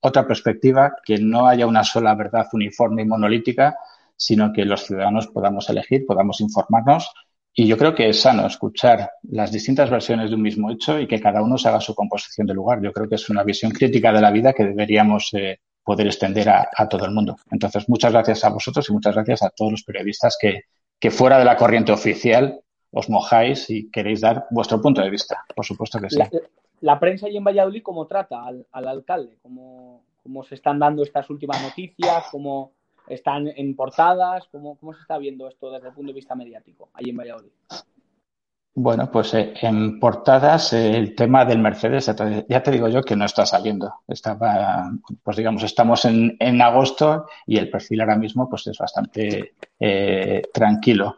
otra 0.00 0.26
perspectiva, 0.26 0.96
que 1.04 1.18
no 1.18 1.46
haya 1.46 1.66
una 1.66 1.84
sola 1.84 2.14
verdad 2.14 2.46
uniforme 2.52 3.02
y 3.02 3.06
monolítica, 3.06 3.76
sino 4.16 4.52
que 4.52 4.64
los 4.64 4.84
ciudadanos 4.84 5.28
podamos 5.28 5.68
elegir, 5.70 6.06
podamos 6.06 6.40
informarnos. 6.40 7.10
Y 7.54 7.66
yo 7.66 7.76
creo 7.76 7.94
que 7.94 8.08
es 8.08 8.20
sano 8.20 8.46
escuchar 8.46 9.10
las 9.22 9.50
distintas 9.50 9.90
versiones 9.90 10.30
de 10.30 10.36
un 10.36 10.42
mismo 10.42 10.70
hecho 10.70 10.98
y 10.98 11.08
que 11.08 11.20
cada 11.20 11.42
uno 11.42 11.58
se 11.58 11.68
haga 11.68 11.80
su 11.80 11.94
composición 11.94 12.46
de 12.46 12.54
lugar. 12.54 12.80
Yo 12.82 12.92
creo 12.92 13.08
que 13.08 13.16
es 13.16 13.28
una 13.30 13.42
visión 13.42 13.72
crítica 13.72 14.12
de 14.12 14.20
la 14.20 14.30
vida 14.30 14.52
que 14.52 14.64
deberíamos 14.64 15.30
eh, 15.32 15.58
poder 15.82 16.06
extender 16.06 16.48
a, 16.48 16.88
todo 16.88 17.04
el 17.06 17.12
mundo. 17.12 17.36
Entonces, 17.50 17.88
muchas 17.88 18.12
gracias 18.12 18.44
a 18.44 18.50
vosotros 18.50 18.88
y 18.88 18.92
muchas 18.92 19.14
gracias 19.14 19.42
a 19.42 19.50
todos 19.50 19.72
los 19.72 19.82
periodistas 19.82 20.36
que, 20.40 20.62
que 21.00 21.10
fuera 21.10 21.38
de 21.38 21.44
la 21.44 21.56
corriente 21.56 21.90
oficial 21.90 22.60
os 22.90 23.10
mojáis 23.10 23.68
y 23.70 23.90
queréis 23.90 24.20
dar 24.20 24.46
vuestro 24.50 24.80
punto 24.80 25.00
de 25.00 25.10
vista. 25.10 25.44
Por 25.54 25.64
supuesto 25.64 25.98
que 25.98 26.10
sí 26.10 26.20
la 26.80 26.98
prensa 26.98 27.26
ahí 27.26 27.36
en 27.36 27.44
Valladolid 27.44 27.82
cómo 27.82 28.06
trata 28.06 28.44
al, 28.44 28.66
alcalde, 28.72 29.38
¿Cómo, 29.42 30.02
cómo, 30.22 30.44
se 30.44 30.54
están 30.54 30.78
dando 30.78 31.02
estas 31.02 31.28
últimas 31.30 31.62
noticias, 31.62 32.24
cómo 32.30 32.72
están 33.08 33.48
en 33.48 33.74
portadas, 33.74 34.46
cómo, 34.50 34.76
cómo 34.76 34.92
se 34.94 35.00
está 35.00 35.18
viendo 35.18 35.48
esto 35.48 35.70
desde 35.70 35.88
el 35.88 35.94
punto 35.94 36.08
de 36.08 36.16
vista 36.16 36.34
mediático 36.34 36.90
ahí 36.94 37.10
en 37.10 37.16
Valladolid. 37.16 37.50
Bueno, 38.80 39.10
pues 39.10 39.34
eh, 39.34 39.54
en 39.60 39.98
portadas 39.98 40.72
eh, 40.72 40.96
el 40.96 41.16
tema 41.16 41.44
del 41.44 41.58
Mercedes, 41.58 42.06
ya 42.48 42.62
te 42.62 42.70
digo 42.70 42.86
yo 42.86 43.02
que 43.02 43.16
no 43.16 43.24
está 43.24 43.44
saliendo. 43.44 43.92
Estaba, 44.06 44.92
pues 45.24 45.36
digamos, 45.36 45.64
estamos 45.64 46.04
en, 46.04 46.36
en 46.38 46.62
agosto 46.62 47.26
y 47.44 47.56
el 47.56 47.70
perfil 47.70 48.02
ahora 48.02 48.14
mismo 48.14 48.48
pues 48.48 48.68
es 48.68 48.78
bastante 48.78 49.54
eh, 49.80 50.42
tranquilo. 50.54 51.16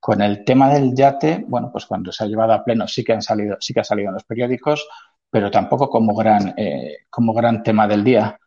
Con 0.00 0.22
el 0.22 0.44
tema 0.44 0.72
del 0.72 0.94
yate, 0.94 1.44
bueno, 1.46 1.70
pues 1.70 1.84
cuando 1.84 2.10
se 2.10 2.24
ha 2.24 2.26
llevado 2.26 2.54
a 2.54 2.64
pleno 2.64 2.88
sí 2.88 3.04
que 3.04 3.12
han 3.12 3.20
salido, 3.20 3.58
sí 3.60 3.74
que 3.74 3.80
ha 3.80 3.84
salido 3.84 4.08
en 4.08 4.14
los 4.14 4.24
periódicos, 4.24 4.88
pero 5.30 5.50
tampoco 5.50 5.90
como 5.90 6.14
gran, 6.14 6.54
eh, 6.56 7.00
como 7.10 7.34
gran 7.34 7.62
tema 7.62 7.86
del 7.86 8.02
día. 8.02 8.38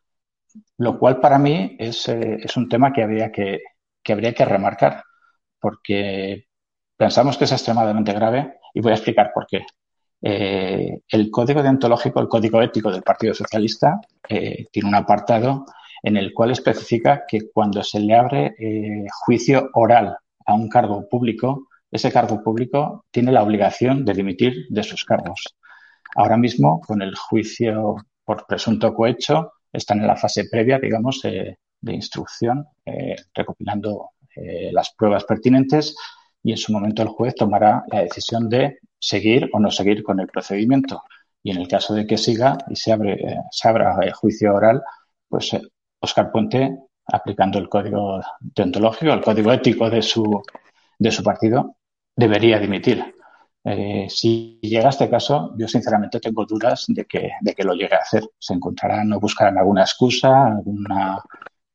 Lo 0.78 0.98
cual 1.00 1.20
para 1.20 1.38
mí 1.38 1.76
es, 1.80 2.08
eh, 2.10 2.38
es 2.44 2.58
un 2.58 2.68
tema 2.70 2.92
que 2.92 3.04
habría 3.04 3.32
que, 3.32 3.62
que 4.04 4.14
habría 4.14 4.34
que 4.34 4.46
remarcar, 4.46 5.04
porque 5.60 6.48
pensamos 6.98 7.38
que 7.38 7.46
es 7.46 7.52
extremadamente 7.52 8.14
grave 8.14 8.56
y 8.74 8.82
voy 8.82 8.92
a 8.92 8.96
explicar 8.96 9.32
por 9.34 9.46
qué. 9.48 9.66
Eh, 10.22 11.02
el 11.08 11.30
código 11.30 11.62
deontológico, 11.62 12.20
el 12.20 12.28
código 12.28 12.62
ético 12.64 12.92
del 12.92 13.04
Partido 13.04 13.34
Socialista, 13.36 14.00
tiene 14.28 14.90
un 14.90 14.96
apartado 14.96 15.66
en 16.02 16.18
el 16.18 16.34
cual 16.34 16.52
especifica 16.52 17.26
que 17.28 17.52
cuando 17.54 17.84
se 17.84 18.00
le 18.00 18.16
abre 18.16 18.56
juicio 19.26 19.70
oral 19.74 20.18
a 20.46 20.54
un 20.54 20.70
cargo 20.70 21.08
público, 21.10 21.68
ese 21.92 22.12
cargo 22.12 22.44
público 22.44 23.06
tiene 23.12 23.32
la 23.32 23.44
obligación 23.44 24.04
de 24.06 24.14
dimitir 24.14 24.66
de 24.70 24.84
sus 24.84 25.06
cargos. 25.06 25.56
Ahora 26.16 26.38
mismo, 26.38 26.82
con 26.82 27.02
el 27.02 27.16
juicio 27.16 27.96
por 28.24 28.46
presunto 28.48 28.94
cohecho, 28.94 29.54
están 29.72 30.00
en 30.00 30.08
la 30.08 30.16
fase 30.16 30.46
previa, 30.50 30.80
digamos, 30.80 31.22
de 31.84 31.94
instrucción, 31.94 32.66
eh, 32.86 33.16
recopilando 33.34 34.12
eh, 34.36 34.72
las 34.72 34.94
pruebas 34.96 35.26
pertinentes 35.26 35.96
y 36.42 36.52
en 36.52 36.58
su 36.58 36.72
momento 36.72 37.04
el 37.04 37.10
juez 37.10 37.36
tomará 37.36 37.84
la 37.92 38.02
decisión 38.02 38.50
de 38.50 38.80
seguir 38.98 39.50
o 39.54 39.60
no 39.60 39.70
seguir 39.70 40.02
con 40.02 40.20
el 40.20 40.28
procedimiento. 40.28 41.04
Y 41.44 41.52
en 41.52 41.58
el 41.58 41.68
caso 41.68 41.94
de 41.94 42.08
que 42.08 42.18
siga 42.18 42.58
y 42.70 42.76
se, 42.76 42.94
abre, 42.94 43.14
eh, 43.14 43.38
se 43.52 43.68
abra 43.68 43.98
el 44.02 44.14
juicio 44.14 44.54
oral, 44.54 44.82
pues 45.28 45.52
Oscar 46.00 46.32
Puente 46.32 46.78
aplicando 47.06 47.60
el 47.60 47.70
código 47.70 48.22
deontológico, 48.40 49.14
el 49.14 49.22
código 49.22 49.52
ético 49.52 49.90
de 49.90 50.02
su, 50.02 50.42
de 50.98 51.12
su 51.12 51.24
partido, 51.24 51.76
debería 52.16 52.60
dimitir. 52.60 53.14
Eh, 53.66 54.08
si 54.10 54.60
llega 54.62 54.88
a 54.88 54.90
este 54.90 55.10
caso, 55.10 55.54
yo 55.58 55.68
sinceramente 55.68 56.20
tengo 56.20 56.46
dudas 56.46 56.86
de 56.88 57.06
que, 57.06 57.32
de 57.40 57.54
que 57.54 57.64
lo 57.64 57.74
llegue 57.74 57.96
a 57.96 58.00
hacer. 58.00 58.24
Se 58.38 58.54
encontrarán 58.54 59.12
o 59.14 59.20
buscarán 59.20 59.58
alguna 59.58 59.82
excusa, 59.82 60.48
alguna 60.48 61.24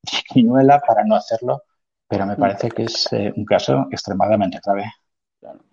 chiquiñuela 0.07 0.81
para 0.81 1.05
no 1.05 1.15
hacerlo, 1.15 1.63
pero 2.07 2.27
me 2.27 2.37
parece 2.37 2.71
que 2.71 2.85
es 2.85 3.13
eh, 3.13 3.33
un 3.37 3.45
caso 3.45 3.87
extremadamente 3.91 4.61
grave. 4.65 4.93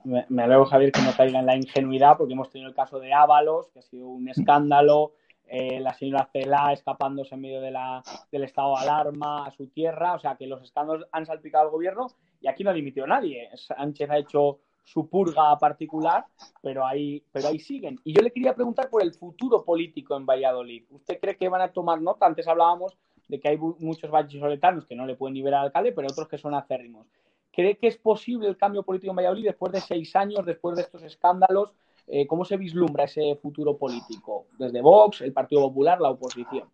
Me, 0.04 0.44
alegro, 0.44 0.65
Javier, 0.65 0.91
que 0.91 1.02
no 1.02 1.12
caiga 1.15 1.39
en 1.39 1.46
la 1.46 1.56
ingenuidad, 1.56 2.18
porque 2.18 2.34
hemos 2.34 2.50
tenido 2.50 2.70
el 2.70 2.76
caso 2.76 3.00
de 3.00 3.13
Ábalos, 3.13 3.70
que 3.72 3.80
ha 3.80 3.82
sido 3.82 4.08
un 4.08 4.30
escándalo. 4.30 5.13
Eh, 5.47 5.79
la 5.79 5.93
señora 5.93 6.27
Cela 6.31 6.73
escapándose 6.73 7.36
en 7.36 7.41
medio 7.41 7.62
del 7.62 8.43
estado 8.43 8.75
de 8.75 8.81
alarma 8.81 9.45
a 9.45 9.51
su 9.51 9.67
tierra, 9.67 10.15
o 10.15 10.19
sea 10.19 10.36
que 10.36 10.47
los 10.47 10.63
escándalos 10.63 11.08
han 11.12 11.25
salpicado 11.25 11.65
al 11.65 11.71
gobierno 11.71 12.08
y 12.41 12.47
aquí 12.47 12.63
no 12.63 12.71
ha 12.71 12.73
dimitido 12.73 13.05
nadie. 13.05 13.49
Sánchez 13.55 14.10
ha 14.10 14.17
hecho 14.17 14.60
su 14.84 15.10
purga 15.10 15.58
particular, 15.58 16.25
pero 16.62 16.86
ahí, 16.86 17.23
pero 17.31 17.47
ahí 17.47 17.60
siguen. 17.60 17.99
Y 18.03 18.13
yo 18.13 18.21
le 18.21 18.31
quería 18.31 18.53
preguntar 18.53 18.89
por 18.89 19.01
el 19.01 19.13
futuro 19.13 19.63
político 19.63 20.15
en 20.15 20.25
Valladolid. 20.25 20.86
¿Usted 20.91 21.19
cree 21.19 21.36
que 21.36 21.49
van 21.49 21.62
a 21.62 21.71
tomar 21.71 22.01
nota? 22.01 22.25
Antes 22.25 22.47
hablábamos 22.47 22.95
de 23.27 23.39
que 23.39 23.49
hay 23.49 23.58
muchos 23.58 24.12
vallisoletanos 24.12 24.86
que 24.86 24.95
no 24.95 25.05
le 25.05 25.15
pueden 25.15 25.43
ver 25.43 25.55
al 25.55 25.65
alcalde, 25.65 25.91
pero 25.91 26.08
otros 26.08 26.27
que 26.27 26.38
son 26.38 26.53
acérrimos. 26.53 27.08
¿Cree 27.51 27.77
que 27.77 27.88
es 27.88 27.97
posible 27.97 28.47
el 28.47 28.58
cambio 28.58 28.84
político 28.84 29.12
en 29.12 29.17
Valladolid 29.17 29.45
después 29.45 29.71
de 29.71 29.81
seis 29.81 30.15
años, 30.15 30.45
después 30.45 30.75
de 30.75 30.84
estos 30.84 31.01
escándalos? 31.03 31.73
Eh, 32.08 32.28
¿Cómo 32.28 32.46
se 32.46 32.58
vislumbra 32.58 33.06
ese 33.06 33.36
futuro 33.41 33.78
político? 33.78 34.48
Desde 34.58 34.82
Vox, 34.82 35.22
el 35.22 35.34
Partido 35.34 35.62
Popular, 35.62 36.00
la 36.00 36.12
oposición. 36.12 36.70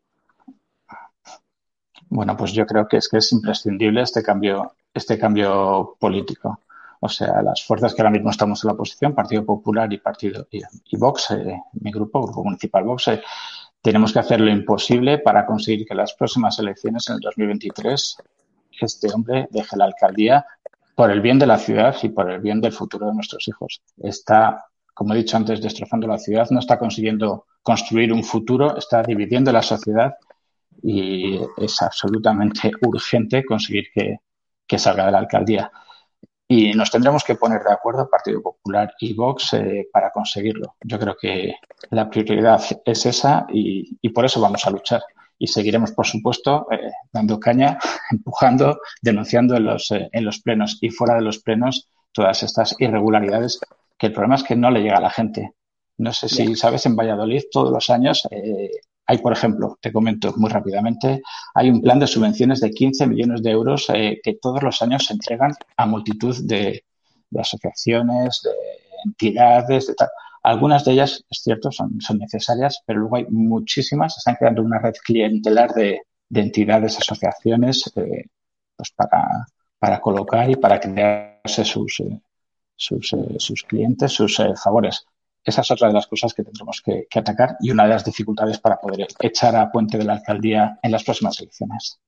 Bueno, 2.10 2.36
pues 2.36 2.52
yo 2.52 2.66
creo 2.66 2.88
que 2.88 2.98
es 2.98 3.08
que 3.08 3.18
es 3.18 3.32
imprescindible 3.32 4.02
este 4.02 4.22
cambio, 4.22 4.74
este 4.94 5.18
cambio 5.18 5.96
político. 5.98 6.60
O 7.00 7.08
sea, 7.08 7.42
las 7.42 7.64
fuerzas 7.64 7.96
que 7.96 8.02
ahora 8.02 8.12
mismo 8.12 8.30
estamos 8.30 8.64
en 8.64 8.68
la 8.68 8.74
oposición, 8.74 9.16
Partido 9.16 9.46
Popular 9.46 9.92
y 9.92 9.98
Partido 9.98 10.48
y, 10.52 10.98
Vox, 10.98 11.32
eh, 11.32 11.60
mi 11.80 11.92
grupo, 11.92 12.22
Grupo 12.22 12.44
Municipal 12.44 12.84
Vox, 12.84 13.08
eh, 13.08 13.22
tenemos 13.82 14.14
que 14.14 14.20
hacer 14.20 14.40
lo 14.40 14.52
imposible 14.52 15.18
para 15.18 15.46
conseguir 15.46 15.88
que 15.88 15.96
las 15.96 16.14
próximas 16.14 16.60
elecciones 16.60 17.10
en 17.10 17.16
el 17.16 17.22
2023 17.22 18.18
este 18.80 19.12
hombre 19.14 19.48
deje 19.52 19.78
la 19.78 19.86
alcaldía 19.86 20.46
por 20.96 21.10
el 21.12 21.22
bien 21.22 21.40
de 21.40 21.48
la 21.48 21.58
ciudad 21.58 21.96
y 22.04 22.10
por 22.10 22.30
el 22.30 22.40
bien 22.40 22.62
del 22.62 22.74
futuro 22.74 23.08
de 23.08 23.14
nuestros 23.14 23.48
hijos. 23.48 23.82
Está 23.98 24.66
como 25.02 25.16
he 25.16 25.18
dicho 25.18 25.36
antes, 25.36 25.60
destrozando 25.60 26.06
la 26.06 26.20
ciudad, 26.20 26.48
no 26.52 26.60
está 26.60 26.78
consiguiendo 26.78 27.48
construir 27.64 28.14
un 28.14 28.24
futuro, 28.24 28.78
está 28.78 29.02
dividiendo 29.02 29.52
la 29.52 29.64
sociedad 29.64 30.14
y 30.84 31.40
es 31.58 31.82
absolutamente 31.82 32.72
urgente 32.84 33.44
conseguir 33.44 33.86
que, 33.96 34.78
salga 34.78 35.08
de 35.08 35.12
la 35.12 35.18
alcaldía. 35.18 35.72
Y 36.48 36.74
nos 36.74 36.92
tendremos 36.92 37.24
que 37.24 37.34
poner 37.34 37.64
de 37.64 37.74
acuerdo, 37.74 38.08
Partido 38.12 38.44
Popular 38.44 38.94
y 39.00 39.16
Vox, 39.16 39.54
eh, 39.54 39.90
para 39.92 40.12
conseguirlo. 40.12 40.76
Yo 40.82 41.00
creo 41.00 41.16
que 41.20 41.56
la 41.90 42.08
prioridad 42.08 42.62
es 42.86 43.06
esa 43.08 43.48
y, 43.50 44.08
por 44.10 44.26
eso 44.26 44.40
vamos 44.40 44.68
a 44.68 44.70
luchar. 44.70 45.02
Y 45.40 45.48
seguiremos, 45.48 45.94
por 45.94 46.06
supuesto, 46.06 46.68
eh, 46.70 46.92
dando 47.12 47.40
caña, 47.40 47.80
empujando, 48.12 48.80
denunciando 49.02 49.56
en 49.56 49.66
los, 49.66 49.90
eh, 49.90 50.10
en 50.12 50.26
los 50.26 50.42
plenos 50.42 50.78
y 50.80 50.92
fuera 50.92 51.16
de 51.16 51.22
los 51.22 51.40
plenos 51.40 51.90
todas 52.12 52.44
estas 52.44 52.76
irregularidades 52.78 53.60
que 54.02 54.08
el 54.08 54.14
problema 54.14 54.34
es 54.34 54.44
que 54.44 54.56
no 54.56 54.72
le 54.72 54.82
llega 54.82 54.98
a 54.98 55.02
la 55.02 55.12
gente. 55.12 55.54
No 56.00 56.12
sé 56.12 56.28
si 56.28 56.56
sabes, 56.56 56.88
en 56.88 56.96
Valladolid 56.96 57.44
todos 57.52 57.72
los 57.72 57.88
años 57.92 58.28
eh, 58.32 58.72
Hay, 59.06 59.20
por 59.20 59.32
ejemplo, 59.32 59.78
te 59.80 59.92
comento 59.92 60.34
muy 60.38 60.50
rápidamente, 60.50 61.22
hay 61.54 61.70
un 61.70 61.82
plan 61.82 62.00
de 62.00 62.08
subvenciones 62.08 62.62
de 62.62 62.72
15 62.72 63.06
millones 63.06 63.44
de 63.44 63.52
euros 63.52 63.92
eh, 63.94 64.20
que 64.24 64.40
todos 64.42 64.64
los 64.64 64.82
años 64.82 65.06
se 65.06 65.14
entregan 65.14 65.54
a 65.78 65.86
multitud 65.86 66.36
de, 66.46 66.84
asociaciones, 67.38 68.42
de 68.44 68.52
entidades, 69.06 69.86
de 69.86 69.94
tal. 69.94 70.10
Algunas 70.42 70.84
de 70.84 70.94
ellas, 70.94 71.24
es 71.30 71.44
cierto, 71.44 71.72
son, 71.72 72.02
son 72.02 72.18
necesarias, 72.18 72.82
pero 72.88 73.02
luego 73.02 73.18
hay 73.18 73.26
muchísimas. 73.30 74.18
Están 74.18 74.36
creando 74.36 74.64
una 74.64 74.80
red 74.80 74.96
clientelar 75.06 75.74
de, 75.76 76.02
entidades, 76.34 76.98
asociaciones, 76.98 77.84
eh, 77.96 78.26
pues 78.76 78.92
para, 78.96 79.46
para 79.78 80.02
colocar 80.02 80.50
y 80.50 80.56
para 80.56 80.80
crearse 80.80 81.64
sus, 81.66 82.00
eh, 82.00 82.20
sus, 82.76 83.16
sus 83.38 83.64
clientes, 83.64 84.12
sus 84.12 84.42
favores. 84.62 85.06
Esa 85.44 85.62
es 85.62 85.72
otra 85.72 85.88
de 85.88 85.94
las 85.94 86.08
cosas 86.08 86.34
que 86.34 86.44
tendremos 86.44 86.82
que, 86.82 87.08
atacar 87.16 87.58
y 87.62 87.72
una 87.72 87.84
de 87.84 87.90
las 87.90 88.06
dificultades 88.06 88.60
para 88.60 88.80
poder 88.80 89.08
echar 89.20 89.56
a 89.56 89.72
Puente 89.72 89.98
de 89.98 90.06
la 90.06 90.14
Alcaldía 90.14 90.80
en 90.84 90.92
las 90.92 91.04
próximas 91.04 91.40
elecciones. 91.40 92.00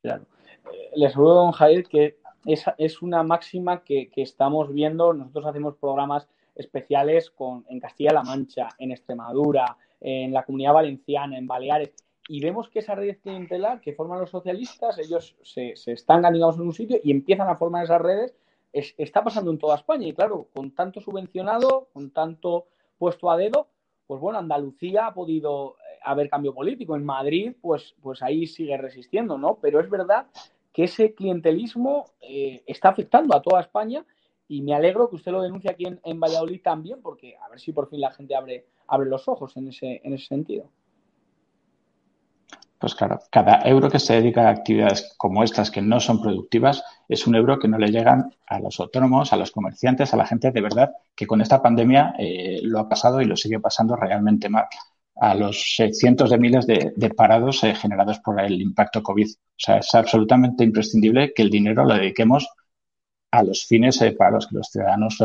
Claro. 0.00 0.26
Eh, 0.72 0.90
les 0.94 1.14
ruego, 1.14 1.34
don 1.34 1.52
Jair, 1.52 1.84
que 1.88 2.18
esa 2.46 2.76
es 2.78 3.02
una 3.02 3.24
máxima 3.24 3.82
que, 3.82 4.10
estamos 4.16 4.72
viendo. 4.72 5.12
Nosotros 5.12 5.46
hacemos 5.46 5.76
programas 5.76 6.28
especiales 6.54 7.30
con, 7.30 7.64
en 7.68 7.80
Castilla-La 7.80 8.22
Mancha, 8.22 8.68
en 8.78 8.92
Extremadura, 8.92 9.76
en 10.00 10.32
la 10.32 10.44
Comunidad 10.44 10.74
Valenciana, 10.74 11.36
en 11.36 11.48
Baleares, 11.48 11.92
y 12.28 12.40
vemos 12.40 12.68
que 12.68 12.80
esa 12.80 12.94
red 12.94 13.16
clientelar 13.20 13.80
que 13.80 13.94
forman 13.94 14.20
los 14.20 14.30
socialistas, 14.30 14.98
ellos 14.98 15.34
se, 15.42 15.74
se 15.76 15.92
están 15.92 16.24
en 16.24 16.42
un 16.42 16.74
sitio 16.74 16.98
y 17.02 17.10
empiezan 17.10 17.48
a 17.48 17.56
formar 17.56 17.84
esas 17.84 18.00
redes 18.00 18.34
está 18.72 19.24
pasando 19.24 19.50
en 19.50 19.58
toda 19.58 19.76
España 19.76 20.06
y 20.06 20.12
claro, 20.12 20.48
con 20.54 20.72
tanto 20.72 21.00
subvencionado, 21.00 21.88
con 21.92 22.10
tanto 22.10 22.66
puesto 22.98 23.30
a 23.30 23.36
dedo, 23.36 23.68
pues 24.06 24.20
bueno, 24.20 24.38
Andalucía 24.38 25.06
ha 25.06 25.14
podido 25.14 25.76
eh, 25.76 25.98
haber 26.02 26.30
cambio 26.30 26.54
político. 26.54 26.96
En 26.96 27.04
Madrid, 27.04 27.54
pues, 27.60 27.94
pues 28.02 28.22
ahí 28.22 28.46
sigue 28.46 28.76
resistiendo, 28.76 29.38
¿no? 29.38 29.58
Pero 29.60 29.80
es 29.80 29.90
verdad 29.90 30.26
que 30.72 30.84
ese 30.84 31.14
clientelismo 31.14 32.06
eh, 32.20 32.62
está 32.66 32.88
afectando 32.88 33.36
a 33.36 33.42
toda 33.42 33.60
España 33.60 34.04
y 34.48 34.62
me 34.62 34.74
alegro 34.74 35.10
que 35.10 35.16
usted 35.16 35.32
lo 35.32 35.42
denuncie 35.42 35.70
aquí 35.70 35.84
en, 35.86 36.00
en, 36.04 36.18
Valladolid 36.18 36.62
también, 36.62 37.02
porque 37.02 37.36
a 37.36 37.48
ver 37.48 37.60
si 37.60 37.72
por 37.72 37.90
fin 37.90 38.00
la 38.00 38.12
gente 38.12 38.34
abre, 38.34 38.66
abre 38.86 39.10
los 39.10 39.28
ojos 39.28 39.56
en 39.58 39.68
ese, 39.68 40.00
en 40.02 40.14
ese 40.14 40.26
sentido. 40.26 40.70
Pues 42.78 42.94
claro, 42.94 43.18
cada 43.30 43.62
euro 43.68 43.90
que 43.90 43.98
se 43.98 44.14
dedica 44.14 44.48
a 44.48 44.50
actividades 44.50 45.14
como 45.18 45.42
estas 45.42 45.70
que 45.70 45.82
no 45.82 46.00
son 46.00 46.22
productivas 46.22 46.82
es 47.08 47.26
un 47.26 47.34
euro 47.34 47.58
que 47.58 47.68
no 47.68 47.78
le 47.78 47.90
llegan 47.90 48.30
a 48.46 48.60
los 48.60 48.78
autónomos, 48.80 49.32
a 49.32 49.36
los 49.36 49.50
comerciantes, 49.50 50.12
a 50.12 50.16
la 50.16 50.26
gente 50.26 50.50
de 50.50 50.60
verdad 50.60 50.92
que 51.16 51.26
con 51.26 51.40
esta 51.40 51.62
pandemia 51.62 52.14
eh, 52.18 52.60
lo 52.62 52.78
ha 52.80 52.88
pasado 52.88 53.22
y 53.22 53.24
lo 53.24 53.34
sigue 53.34 53.58
pasando 53.60 53.96
realmente 53.96 54.48
mal. 54.50 54.66
A 55.16 55.34
los 55.34 55.74
cientos 55.92 56.30
de 56.30 56.38
miles 56.38 56.66
de, 56.66 57.10
parados 57.16 57.64
eh, 57.64 57.74
generados 57.74 58.20
por 58.20 58.40
el 58.40 58.60
impacto 58.60 59.02
COVID. 59.02 59.26
O 59.26 59.54
sea, 59.56 59.78
es 59.78 59.92
absolutamente 59.94 60.62
imprescindible 60.62 61.32
que 61.34 61.42
el 61.42 61.50
dinero 61.50 61.84
lo 61.84 61.94
dediquemos 61.94 62.46
a 63.32 63.42
los 63.42 63.64
fines 63.66 64.00
eh, 64.02 64.12
para 64.12 64.32
los 64.32 64.46
que 64.46 64.56
los 64.56 64.68
ciudadanos 64.68 65.18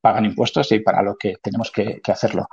pagan 0.00 0.24
impuestos 0.24 0.72
y 0.72 0.80
para 0.80 1.02
lo 1.02 1.16
que 1.16 1.36
tenemos 1.40 1.70
que, 1.70 2.00
hacerlo. 2.04 2.48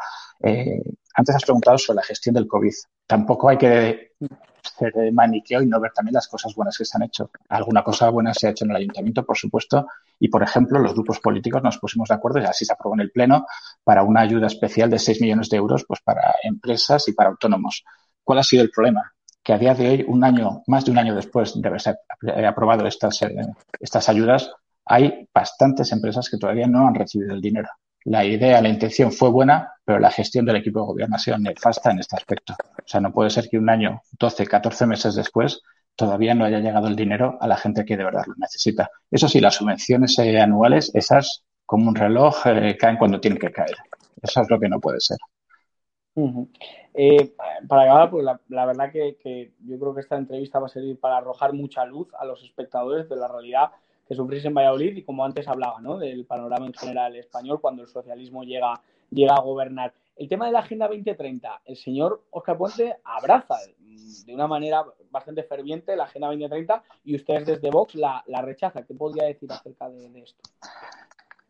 Eh, 1.15 1.21
antes 1.21 1.35
has 1.35 1.43
preguntado 1.43 1.77
sobre 1.77 1.97
la 1.97 2.03
gestión 2.03 2.35
del 2.35 2.47
COVID. 2.47 2.73
Tampoco 3.07 3.49
hay 3.49 3.57
que 3.57 4.11
ser 4.77 4.93
maniqueo 5.13 5.61
y 5.61 5.67
no 5.67 5.79
ver 5.79 5.91
también 5.93 6.13
las 6.13 6.27
cosas 6.27 6.53
buenas 6.55 6.77
que 6.77 6.85
se 6.85 6.97
han 6.97 7.03
hecho. 7.03 7.29
Alguna 7.49 7.83
cosa 7.83 8.09
buena 8.09 8.33
se 8.33 8.47
ha 8.47 8.49
hecho 8.51 8.65
en 8.65 8.71
el 8.71 8.77
ayuntamiento, 8.77 9.25
por 9.25 9.37
supuesto, 9.37 9.87
y 10.19 10.27
por 10.27 10.43
ejemplo, 10.43 10.79
los 10.79 10.93
grupos 10.93 11.19
políticos 11.19 11.61
nos 11.63 11.77
pusimos 11.77 12.09
de 12.09 12.15
acuerdo 12.15 12.39
y 12.39 12.45
así 12.45 12.65
se 12.65 12.73
aprobó 12.73 12.95
en 12.95 13.01
el 13.01 13.11
Pleno 13.11 13.45
para 13.83 14.03
una 14.03 14.21
ayuda 14.21 14.47
especial 14.47 14.89
de 14.89 14.99
6 14.99 15.21
millones 15.21 15.49
de 15.49 15.57
euros 15.57 15.85
pues, 15.87 16.01
para 16.01 16.35
empresas 16.43 17.07
y 17.07 17.13
para 17.13 17.29
autónomos. 17.29 17.83
¿Cuál 18.23 18.39
ha 18.39 18.43
sido 18.43 18.63
el 18.63 18.71
problema? 18.71 19.13
Que 19.43 19.53
a 19.53 19.59
día 19.59 19.75
de 19.75 19.87
hoy, 19.87 20.05
un 20.07 20.23
año, 20.23 20.63
más 20.67 20.85
de 20.85 20.91
un 20.91 20.97
año 20.97 21.15
después 21.15 21.53
de 21.61 21.67
haberse 21.67 21.93
aprobado 22.47 22.87
estas, 22.87 23.21
eh, 23.21 23.35
estas 23.79 24.09
ayudas, 24.09 24.51
hay 24.85 25.29
bastantes 25.33 25.91
empresas 25.91 26.29
que 26.29 26.37
todavía 26.37 26.67
no 26.67 26.87
han 26.87 26.95
recibido 26.95 27.33
el 27.33 27.41
dinero. 27.41 27.69
La 28.05 28.23
idea, 28.23 28.61
la 28.61 28.69
intención 28.69 29.11
fue 29.11 29.29
buena, 29.29 29.73
pero 29.83 29.99
la 29.99 30.11
gestión 30.11 30.45
del 30.45 30.57
equipo 30.57 30.79
de 30.79 30.85
gobierno 30.85 31.15
ha 31.15 31.19
sido 31.19 31.39
nefasta 31.39 31.89
en 31.91 31.99
este 31.99 32.15
aspecto. 32.15 32.53
O 32.53 32.87
sea, 32.87 33.01
no 33.01 33.11
puede 33.11 33.31
ser 33.31 33.49
que 33.49 33.57
un 33.57 33.69
año, 33.69 34.01
12, 34.19 34.45
14 34.45 34.85
meses 34.85 35.15
después, 35.15 35.61
todavía 35.95 36.35
no 36.35 36.45
haya 36.45 36.59
llegado 36.59 36.87
el 36.87 36.95
dinero 36.95 37.37
a 37.41 37.47
la 37.47 37.57
gente 37.57 37.83
que 37.83 37.97
de 37.97 38.03
verdad 38.03 38.23
lo 38.27 38.35
necesita. 38.37 38.91
Eso 39.09 39.27
sí, 39.27 39.39
las 39.39 39.55
subvenciones 39.55 40.17
eh, 40.19 40.39
anuales, 40.39 40.91
esas 40.93 41.43
como 41.65 41.89
un 41.89 41.95
reloj, 41.95 42.45
eh, 42.45 42.77
caen 42.77 42.97
cuando 42.97 43.19
tienen 43.19 43.39
que 43.39 43.51
caer. 43.51 43.75
Eso 44.21 44.41
es 44.41 44.49
lo 44.51 44.59
que 44.59 44.69
no 44.69 44.79
puede 44.79 44.99
ser. 44.99 45.17
Eh, 46.93 47.33
para 47.67 47.83
acabar, 47.83 48.09
pues 48.11 48.25
la, 48.47 48.65
verdad 48.65 48.91
que, 48.91 49.17
que, 49.21 49.53
yo 49.65 49.79
creo 49.79 49.95
que 49.95 50.01
esta 50.01 50.15
entrevista 50.15 50.59
va 50.59 50.67
a 50.67 50.69
servir 50.69 50.99
para 50.99 51.17
arrojar 51.17 51.53
mucha 51.53 51.83
luz 51.85 52.07
a 52.19 52.25
los 52.25 52.43
espectadores 52.43 53.09
de 53.09 53.15
la 53.15 53.27
realidad 53.27 53.71
que 54.07 54.15
sufrís 54.15 54.45
en 54.45 54.53
Valladolid 54.53 54.97
y 54.97 55.03
como 55.03 55.25
antes 55.25 55.47
hablaba, 55.47 55.81
¿no? 55.81 55.97
Del 55.97 56.25
panorama 56.25 56.65
en 56.65 56.73
general 56.73 57.15
español 57.15 57.59
cuando 57.59 57.81
el 57.83 57.87
socialismo 57.87 58.43
llega, 58.43 58.81
llega 59.09 59.35
a 59.35 59.41
gobernar. 59.41 59.93
El 60.15 60.29
tema 60.29 60.45
de 60.45 60.53
la 60.53 60.59
Agenda 60.59 60.87
2030, 60.87 61.61
el 61.65 61.75
señor 61.75 62.23
Oscar 62.31 62.57
Puente 62.57 62.95
abraza 63.03 63.55
de 64.25 64.33
una 64.33 64.47
manera 64.47 64.85
bastante 65.11 65.43
ferviente 65.43 65.95
la 65.95 66.05
Agenda 66.05 66.27
2030 66.27 66.83
y 67.03 67.15
ustedes 67.15 67.45
desde 67.45 67.69
Vox 67.69 67.95
la, 67.95 68.23
la 68.27 68.41
rechaza. 68.41 68.83
¿Qué 68.83 68.93
podría 68.93 69.25
decir 69.25 69.51
acerca 69.51 69.89
de, 69.89 70.05
esto? 70.21 70.41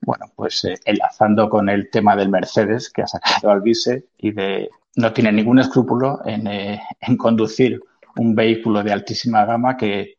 Bueno, 0.02 0.26
pues 0.36 0.64
eh, 0.66 0.80
enlazando 0.86 1.50
con 1.50 1.70
el 1.70 1.90
tema 1.92 2.16
del 2.16 2.30
Mercedes 2.30 2.90
que 2.90 3.04
ha 3.04 3.08
sacado 3.08 3.52
al 3.52 3.62
vice 3.62 4.08
y 4.18 4.32
de 4.32 4.70
no 4.96 5.12
tiene 5.14 5.32
ningún 5.32 5.60
escrúpulo 5.60 6.26
en, 6.26 6.48
eh, 6.48 6.82
en 7.02 7.18
conducir 7.18 7.82
un 8.18 8.34
vehículo 8.34 8.82
de 8.82 8.94
altísima 8.94 9.46
gama 9.46 9.76
que 9.78 10.15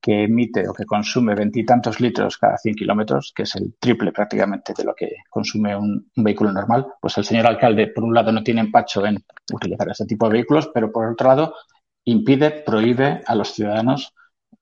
que 0.00 0.24
emite 0.24 0.68
o 0.68 0.72
que 0.72 0.84
consume 0.84 1.34
veintitantos 1.34 2.00
litros 2.00 2.38
cada 2.38 2.56
100 2.56 2.74
kilómetros, 2.74 3.32
que 3.34 3.42
es 3.42 3.56
el 3.56 3.74
triple 3.78 4.12
prácticamente 4.12 4.72
de 4.76 4.84
lo 4.84 4.94
que 4.94 5.16
consume 5.28 5.76
un, 5.76 6.10
vehículo 6.16 6.52
normal, 6.52 6.86
pues 7.00 7.18
el 7.18 7.24
señor 7.24 7.46
alcalde, 7.46 7.88
por 7.88 8.04
un 8.04 8.14
lado, 8.14 8.32
no 8.32 8.42
tiene 8.42 8.60
empacho 8.60 9.04
en 9.04 9.18
utilizar 9.52 9.88
este 9.90 10.06
tipo 10.06 10.26
de 10.26 10.34
vehículos, 10.34 10.70
pero 10.72 10.92
por 10.92 11.10
otro 11.10 11.28
lado, 11.28 11.54
impide, 12.04 12.50
prohíbe 12.50 13.22
a 13.26 13.34
los 13.34 13.52
ciudadanos 13.52 14.14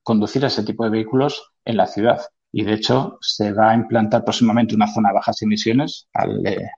conducir 0.03 0.43
ese 0.45 0.63
tipo 0.63 0.83
de 0.83 0.89
vehículos 0.89 1.51
en 1.65 1.77
la 1.77 1.85
ciudad. 1.85 2.21
Y 2.51 2.63
de 2.63 2.73
hecho, 2.73 3.17
se 3.21 3.53
va 3.53 3.71
a 3.71 3.75
implantar 3.75 4.23
próximamente 4.23 4.75
una 4.75 4.87
zona 4.87 5.09
de 5.09 5.15
bajas 5.15 5.41
emisiones 5.41 6.07
al, 6.13 6.45
eh, 6.47 6.69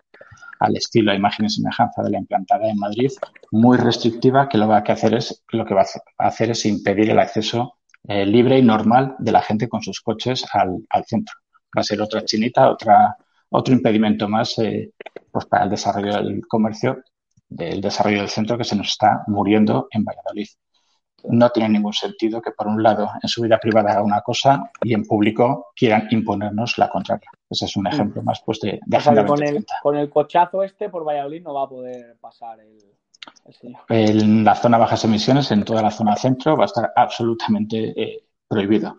al 0.59 0.75
estilo 0.75 1.11
a 1.11 1.15
imagen 1.15 1.45
y 1.45 1.49
semejanza 1.49 2.03
de 2.03 2.09
la 2.09 2.17
implantada 2.17 2.69
en 2.69 2.77
Madrid, 2.77 3.11
muy 3.51 3.77
restrictiva, 3.77 4.49
que 4.49 4.57
lo, 4.57 4.67
va 4.67 4.77
a 4.77 4.81
hacer 4.81 5.13
es, 5.13 5.43
lo 5.51 5.65
que 5.65 5.73
va 5.73 5.85
a 6.17 6.27
hacer 6.27 6.51
es 6.51 6.65
impedir 6.65 7.09
el 7.09 7.19
acceso 7.19 7.78
eh, 8.07 8.25
libre 8.25 8.57
y 8.57 8.61
normal 8.61 9.15
de 9.19 9.31
la 9.31 9.41
gente 9.41 9.67
con 9.67 9.81
sus 9.81 10.01
coches 10.01 10.45
al, 10.53 11.05
centro. 11.05 11.35
Va 11.77 11.81
a 11.81 11.83
ser 11.83 12.01
otra 12.01 12.23
chinita, 12.23 12.69
otra, 12.69 13.15
otro 13.49 13.73
impedimento 13.73 14.27
más 14.27 14.57
eh, 14.59 14.93
pues 15.31 15.45
para 15.45 15.65
el 15.65 15.69
desarrollo 15.69 16.13
del 16.13 16.41
comercio, 16.47 17.03
del 17.47 17.81
desarrollo 17.81 18.19
del 18.19 18.29
centro 18.29 18.57
que 18.57 18.63
se 18.63 18.75
nos 18.75 18.87
está 18.87 19.23
muriendo 19.27 19.87
en 19.91 20.03
Valladolid. 20.03 20.47
No 21.25 21.49
tiene 21.49 21.69
ningún 21.69 21.91
sentido 21.91 22.41
que, 22.41 22.51
por 22.51 22.67
un 22.67 22.81
lado, 22.81 23.11
en 23.21 23.27
su 23.27 23.41
vida 23.41 23.57
privada 23.57 23.91
haga 23.91 24.03
una 24.03 24.21
cosa 24.21 24.71
y 24.81 24.93
en 24.93 25.03
público 25.03 25.67
quieran 25.75 26.07
imponernos 26.11 26.77
la 26.77 26.89
contraria. 26.89 27.29
Ese 27.49 27.65
es 27.65 27.75
un 27.75 27.83
mm. 27.83 27.87
ejemplo 27.87 28.23
más 28.23 28.41
pues, 28.45 28.61
de, 28.61 28.79
de 28.85 29.25
con, 29.25 29.43
el, 29.43 29.65
con 29.83 29.97
el 29.97 30.09
cochazo 30.09 30.63
este 30.63 30.87
por 30.87 31.05
Valladolid 31.05 31.43
no 31.43 31.53
va 31.53 31.63
a 31.63 31.69
poder 31.69 32.17
pasar 32.21 32.61
el, 32.61 32.77
en 33.89 34.43
la 34.43 34.55
zona 34.55 34.77
bajas 34.77 35.03
emisiones, 35.05 35.51
en 35.51 35.63
toda 35.63 35.81
la 35.81 35.91
zona 35.91 36.15
centro, 36.15 36.55
va 36.55 36.63
a 36.63 36.65
estar 36.65 36.91
absolutamente 36.95 37.93
eh, 38.01 38.23
prohibido. 38.47 38.95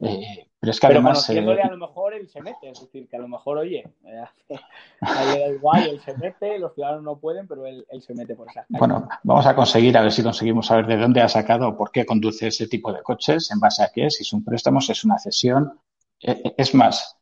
Eh, 0.00 0.48
pero 0.58 0.70
es 0.70 0.78
que 0.78 0.86
además. 0.86 1.28
Eh, 1.30 1.38
a 1.38 1.70
lo 1.70 1.76
mejor 1.76 2.14
él 2.14 2.28
se 2.28 2.40
mete, 2.40 2.70
es 2.70 2.80
decir, 2.80 3.08
que 3.08 3.16
a 3.16 3.20
lo 3.20 3.28
mejor, 3.28 3.58
oye, 3.58 3.84
a 4.04 5.34
él 5.34 5.40
da 5.40 5.48
igual, 5.48 5.88
él 5.88 6.00
se 6.00 6.16
mete, 6.16 6.58
los 6.58 6.74
ciudadanos 6.74 7.02
no 7.02 7.18
pueden, 7.18 7.48
pero 7.48 7.66
él, 7.66 7.84
se 8.00 8.14
mete 8.14 8.36
por 8.36 8.48
esa 8.48 8.64
Bueno, 8.68 9.08
vamos 9.24 9.46
a 9.46 9.56
conseguir, 9.56 9.96
a 9.96 10.02
ver 10.02 10.12
si 10.12 10.22
conseguimos 10.22 10.66
saber 10.66 10.86
de 10.86 10.98
dónde 10.98 11.20
ha 11.20 11.28
sacado 11.28 11.68
o 11.68 11.76
por 11.76 11.90
qué 11.90 12.06
conduce 12.06 12.46
ese 12.46 12.68
tipo 12.68 12.92
de 12.92 13.02
coches, 13.02 13.50
en 13.50 13.58
base 13.58 13.82
a 13.82 13.90
qué, 13.92 14.08
si 14.10 14.22
es 14.22 14.32
un 14.32 14.44
préstamo, 14.44 14.80
si 14.80 14.92
es 14.92 15.04
una 15.04 15.18
cesión. 15.18 15.80
es 16.20 16.74
más, 16.74 17.18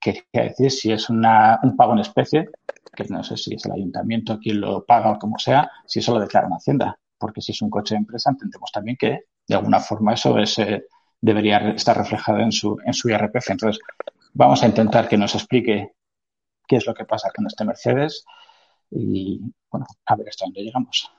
quería 0.00 0.48
decir, 0.48 0.70
si 0.70 0.92
es 0.92 1.10
una, 1.10 1.60
un 1.62 1.76
pago 1.76 1.92
en 1.92 2.00
especie, 2.00 2.48
que 2.94 3.04
no 3.04 3.22
sé 3.22 3.36
si 3.36 3.54
es 3.54 3.64
el 3.66 3.72
ayuntamiento 3.72 4.38
quien 4.38 4.60
lo 4.60 4.84
paga 4.84 5.12
o 5.12 5.18
como 5.18 5.38
sea, 5.38 5.70
si 5.86 6.00
eso 6.00 6.14
lo 6.14 6.20
declara 6.20 6.46
en 6.46 6.54
Hacienda. 6.54 6.98
Porque 7.18 7.42
si 7.42 7.52
es 7.52 7.60
un 7.62 7.70
coche 7.70 7.94
de 7.94 7.98
empresa, 7.98 8.30
entendemos 8.30 8.70
también 8.72 8.96
que 8.96 9.24
de 9.46 9.54
alguna 9.54 9.78
forma 9.78 10.14
eso 10.14 10.38
es, 10.38 10.58
eh, 10.58 10.86
debería 11.20 11.58
estar 11.70 11.96
reflejado 11.96 12.38
en 12.38 12.50
su, 12.50 12.78
en 12.84 12.94
su 12.94 13.10
IRPF. 13.10 13.50
Entonces, 13.50 13.82
vamos 14.32 14.62
a 14.62 14.66
intentar 14.66 15.08
que 15.08 15.18
nos 15.18 15.34
explique 15.34 15.92
qué 16.66 16.76
es 16.76 16.86
lo 16.86 16.94
que 16.94 17.04
pasa 17.04 17.30
con 17.34 17.46
este 17.46 17.64
Mercedes 17.64 18.24
y, 18.90 19.40
bueno, 19.70 19.86
a 20.06 20.16
ver 20.16 20.28
hasta 20.28 20.46
dónde 20.46 20.62
llegamos. 20.62 21.12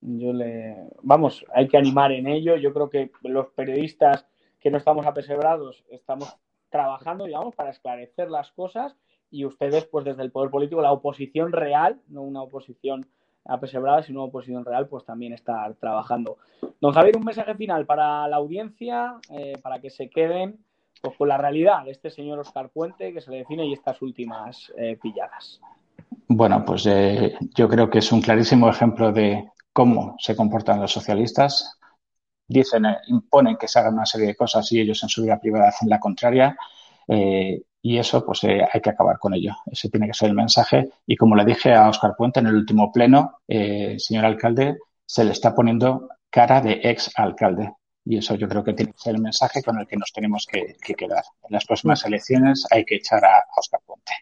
Yo 0.00 0.32
le. 0.32 0.90
Vamos, 1.02 1.44
hay 1.52 1.66
que 1.66 1.76
animar 1.76 2.12
en 2.12 2.28
ello. 2.28 2.56
Yo 2.56 2.72
creo 2.72 2.88
que 2.88 3.10
los 3.22 3.48
periodistas 3.48 4.26
que 4.60 4.70
no 4.70 4.78
estamos 4.78 5.06
apesebrados 5.06 5.84
estamos 5.88 6.36
trabajando, 6.70 7.24
digamos, 7.24 7.54
para 7.54 7.70
esclarecer 7.70 8.30
las 8.30 8.50
cosas 8.52 8.96
y 9.30 9.44
ustedes, 9.44 9.86
pues 9.86 10.04
desde 10.04 10.22
el 10.22 10.30
poder 10.30 10.50
político, 10.50 10.80
la 10.80 10.92
oposición 10.92 11.52
real, 11.52 12.00
no 12.08 12.22
una 12.22 12.42
oposición 12.42 13.06
apesebrada, 13.44 14.02
sino 14.02 14.20
una 14.20 14.28
oposición 14.28 14.64
real, 14.64 14.88
pues 14.88 15.04
también 15.04 15.32
estar 15.32 15.74
trabajando. 15.74 16.38
Don 16.80 16.92
Javier, 16.92 17.16
un 17.16 17.24
mensaje 17.24 17.54
final 17.54 17.86
para 17.86 18.28
la 18.28 18.36
audiencia, 18.36 19.16
eh, 19.30 19.54
para 19.62 19.80
que 19.80 19.90
se 19.90 20.10
queden 20.10 20.58
pues, 21.02 21.16
con 21.16 21.28
la 21.28 21.38
realidad 21.38 21.84
de 21.84 21.92
este 21.92 22.10
señor 22.10 22.38
Oscar 22.38 22.70
Puente 22.70 23.12
que 23.12 23.20
se 23.20 23.30
le 23.30 23.38
define 23.38 23.66
y 23.66 23.72
estas 23.72 24.00
últimas 24.02 24.72
eh, 24.76 24.98
pilladas. 25.00 25.60
Bueno, 26.28 26.64
pues 26.64 26.86
eh, 26.86 27.36
yo 27.54 27.68
creo 27.68 27.88
que 27.88 27.98
es 27.98 28.12
un 28.12 28.20
clarísimo 28.20 28.68
ejemplo 28.68 29.12
de 29.12 29.50
cómo 29.72 30.16
se 30.18 30.36
comportan 30.36 30.80
los 30.80 30.92
socialistas. 30.92 31.77
Dicen, 32.48 32.84
imponen 33.08 33.56
que 33.56 33.68
se 33.68 33.78
hagan 33.78 33.94
una 33.94 34.06
serie 34.06 34.28
de 34.28 34.36
cosas 34.36 34.72
y 34.72 34.80
ellos 34.80 35.02
en 35.02 35.10
su 35.10 35.22
vida 35.22 35.38
privada 35.38 35.68
hacen 35.68 35.88
la 35.88 36.00
contraria. 36.00 36.56
Eh, 37.06 37.62
y 37.82 37.98
eso, 37.98 38.24
pues 38.24 38.42
eh, 38.44 38.66
hay 38.72 38.80
que 38.80 38.90
acabar 38.90 39.18
con 39.18 39.34
ello. 39.34 39.52
Ese 39.66 39.88
tiene 39.88 40.06
que 40.06 40.14
ser 40.14 40.30
el 40.30 40.34
mensaje. 40.34 40.90
Y 41.06 41.16
como 41.16 41.36
le 41.36 41.44
dije 41.44 41.72
a 41.74 41.88
Oscar 41.88 42.14
Puente 42.16 42.40
en 42.40 42.46
el 42.46 42.56
último 42.56 42.90
pleno, 42.92 43.40
eh, 43.46 43.96
señor 43.98 44.24
alcalde, 44.24 44.78
se 45.06 45.24
le 45.24 45.32
está 45.32 45.54
poniendo 45.54 46.08
cara 46.30 46.60
de 46.60 46.80
ex 46.82 47.10
alcalde. 47.16 47.72
Y 48.04 48.18
eso 48.18 48.34
yo 48.34 48.48
creo 48.48 48.64
que 48.64 48.72
tiene 48.72 48.92
que 48.92 48.98
ser 48.98 49.14
el 49.14 49.22
mensaje 49.22 49.62
con 49.62 49.78
el 49.78 49.86
que 49.86 49.96
nos 49.96 50.12
tenemos 50.12 50.46
que, 50.46 50.76
quedar. 50.94 51.24
En 51.42 51.50
las 51.50 51.66
próximas 51.66 52.04
elecciones 52.04 52.66
hay 52.70 52.84
que 52.84 52.96
echar 52.96 53.24
a, 53.24 53.44
Oscar 53.56 53.80
Puente. 53.84 54.12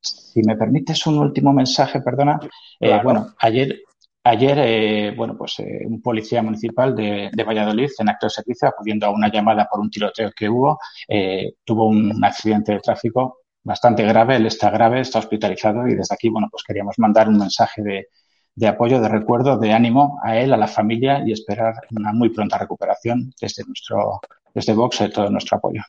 Si 0.00 0.42
me 0.42 0.56
permites 0.56 1.06
un 1.06 1.18
último 1.18 1.52
mensaje, 1.52 2.00
perdona. 2.00 2.38
Eh, 2.80 3.00
bueno, 3.02 3.34
ayer 3.38 3.80
Ayer, 4.26 4.58
eh, 4.58 5.14
bueno, 5.14 5.36
pues 5.36 5.58
eh, 5.58 5.82
un 5.86 6.00
policía 6.00 6.42
municipal 6.42 6.96
de, 6.96 7.30
Valladolid, 7.46 7.90
en 7.98 8.08
acto 8.08 8.24
de 8.24 8.30
servicio, 8.30 8.66
acudiendo 8.66 9.04
a 9.04 9.10
una 9.10 9.30
llamada 9.30 9.68
por 9.70 9.80
un 9.80 9.90
tiroteo 9.90 10.30
que 10.34 10.48
hubo, 10.48 10.78
eh, 11.06 11.56
tuvo 11.62 11.86
un 11.88 12.24
accidente 12.24 12.72
de 12.72 12.80
tráfico 12.80 13.40
bastante 13.62 14.02
grave. 14.02 14.36
Él 14.36 14.46
está 14.46 14.70
grave, 14.70 15.00
está 15.00 15.18
hospitalizado 15.18 15.86
y 15.86 15.94
desde 15.94 16.14
aquí, 16.14 16.30
bueno, 16.30 16.48
pues 16.50 16.62
queríamos 16.62 16.98
mandar 16.98 17.28
un 17.28 17.36
mensaje 17.36 17.82
de, 17.82 18.08
de 18.54 18.66
apoyo, 18.66 18.98
de 18.98 19.10
recuerdo, 19.10 19.58
de 19.58 19.74
ánimo 19.74 20.18
a 20.22 20.38
él, 20.38 20.54
a 20.54 20.56
la 20.56 20.68
familia 20.68 21.22
y 21.26 21.32
esperar 21.32 21.74
una 21.90 22.14
muy 22.14 22.30
pronta 22.30 22.56
recuperación 22.56 23.30
desde 23.38 23.62
nuestro, 23.66 24.20
desde 24.54 24.72
Vox, 24.72 25.02
todo 25.12 25.28
nuestro 25.28 25.58
apoyo. 25.58 25.82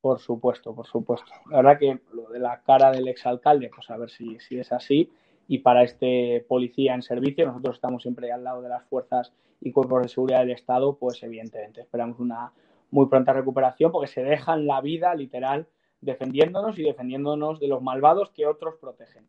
Por 0.00 0.20
supuesto, 0.20 0.74
por 0.74 0.86
supuesto. 0.86 1.30
La 1.50 1.58
verdad 1.58 1.78
que 1.78 2.00
lo 2.14 2.30
de 2.30 2.38
la 2.38 2.62
cara 2.62 2.90
del 2.92 3.08
exalcalde, 3.08 3.70
pues 3.74 3.90
a 3.90 3.98
ver 3.98 4.08
si, 4.08 4.38
si 4.40 4.58
es 4.58 4.72
así 4.72 5.10
y 5.48 5.58
para 5.58 5.82
este 5.82 6.44
policía 6.48 6.94
en 6.94 7.02
servicio. 7.02 7.46
Nosotros 7.46 7.76
estamos 7.76 8.02
siempre 8.02 8.32
al 8.32 8.44
lado 8.44 8.62
de 8.62 8.68
las 8.68 8.84
fuerzas 8.84 9.32
y 9.60 9.72
cuerpos 9.72 10.02
de 10.02 10.08
seguridad 10.08 10.40
del 10.40 10.50
Estado, 10.50 10.96
pues 10.96 11.22
evidentemente 11.22 11.80
esperamos 11.80 12.18
una 12.18 12.52
muy 12.90 13.06
pronta 13.06 13.32
recuperación 13.32 13.90
porque 13.90 14.08
se 14.08 14.22
dejan 14.22 14.66
la 14.66 14.80
vida 14.80 15.14
literal 15.14 15.66
defendiéndonos 16.00 16.78
y 16.78 16.82
defendiéndonos 16.82 17.60
de 17.60 17.68
los 17.68 17.82
malvados 17.82 18.30
que 18.30 18.46
otros 18.46 18.74
protegen. 18.80 19.26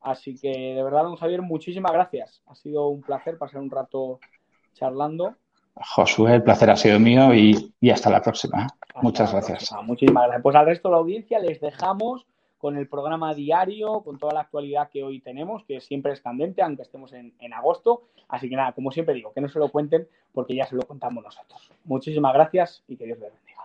Así 0.00 0.36
que 0.36 0.50
de 0.74 0.82
verdad, 0.82 1.04
don 1.04 1.16
Javier, 1.16 1.42
muchísimas 1.42 1.92
gracias. 1.92 2.42
Ha 2.46 2.54
sido 2.54 2.88
un 2.88 3.00
placer 3.00 3.38
pasar 3.38 3.60
un 3.60 3.70
rato 3.70 4.20
charlando. 4.74 5.36
Josué, 5.74 6.34
el 6.34 6.42
placer 6.42 6.70
ha 6.70 6.76
sido 6.76 6.98
mío 6.98 7.34
y, 7.34 7.72
hasta 7.90 8.10
la 8.10 8.22
próxima. 8.22 8.66
Muchas 9.02 9.32
gracias. 9.32 9.70
Muchísimas 9.82 10.24
gracias. 10.24 10.42
Pues 10.42 10.56
al 10.56 10.66
resto 10.66 10.88
de 10.88 10.92
la 10.92 10.98
audiencia 10.98 11.38
les 11.38 11.60
dejamos 11.60 12.26
con 12.58 12.76
el 12.76 12.88
programa 12.88 13.34
diario, 13.34 14.00
con 14.00 14.18
toda 14.18 14.34
la 14.34 14.40
actualidad 14.40 14.90
que 14.90 15.02
hoy 15.02 15.20
tenemos, 15.20 15.64
que 15.64 15.80
siempre 15.80 16.12
es 16.12 16.20
candente, 16.20 16.62
aunque 16.62 16.82
estemos 16.82 17.12
en, 17.12 17.32
agosto. 17.52 18.04
Así 18.28 18.48
que 18.48 18.56
nada, 18.56 18.72
como 18.72 18.90
siempre 18.90 19.14
digo, 19.14 19.32
que 19.32 19.40
no 19.40 19.48
se 19.48 19.58
lo 19.58 19.68
cuenten 19.68 20.08
porque 20.32 20.54
ya 20.54 20.66
se 20.66 20.76
lo 20.76 20.82
contamos 20.82 21.22
nosotros. 21.22 21.70
Muchísimas 21.84 22.34
gracias 22.34 22.82
y 22.88 22.96
que 22.96 23.04
Dios 23.04 23.18
les 23.18 23.32
bendiga. 23.32 23.56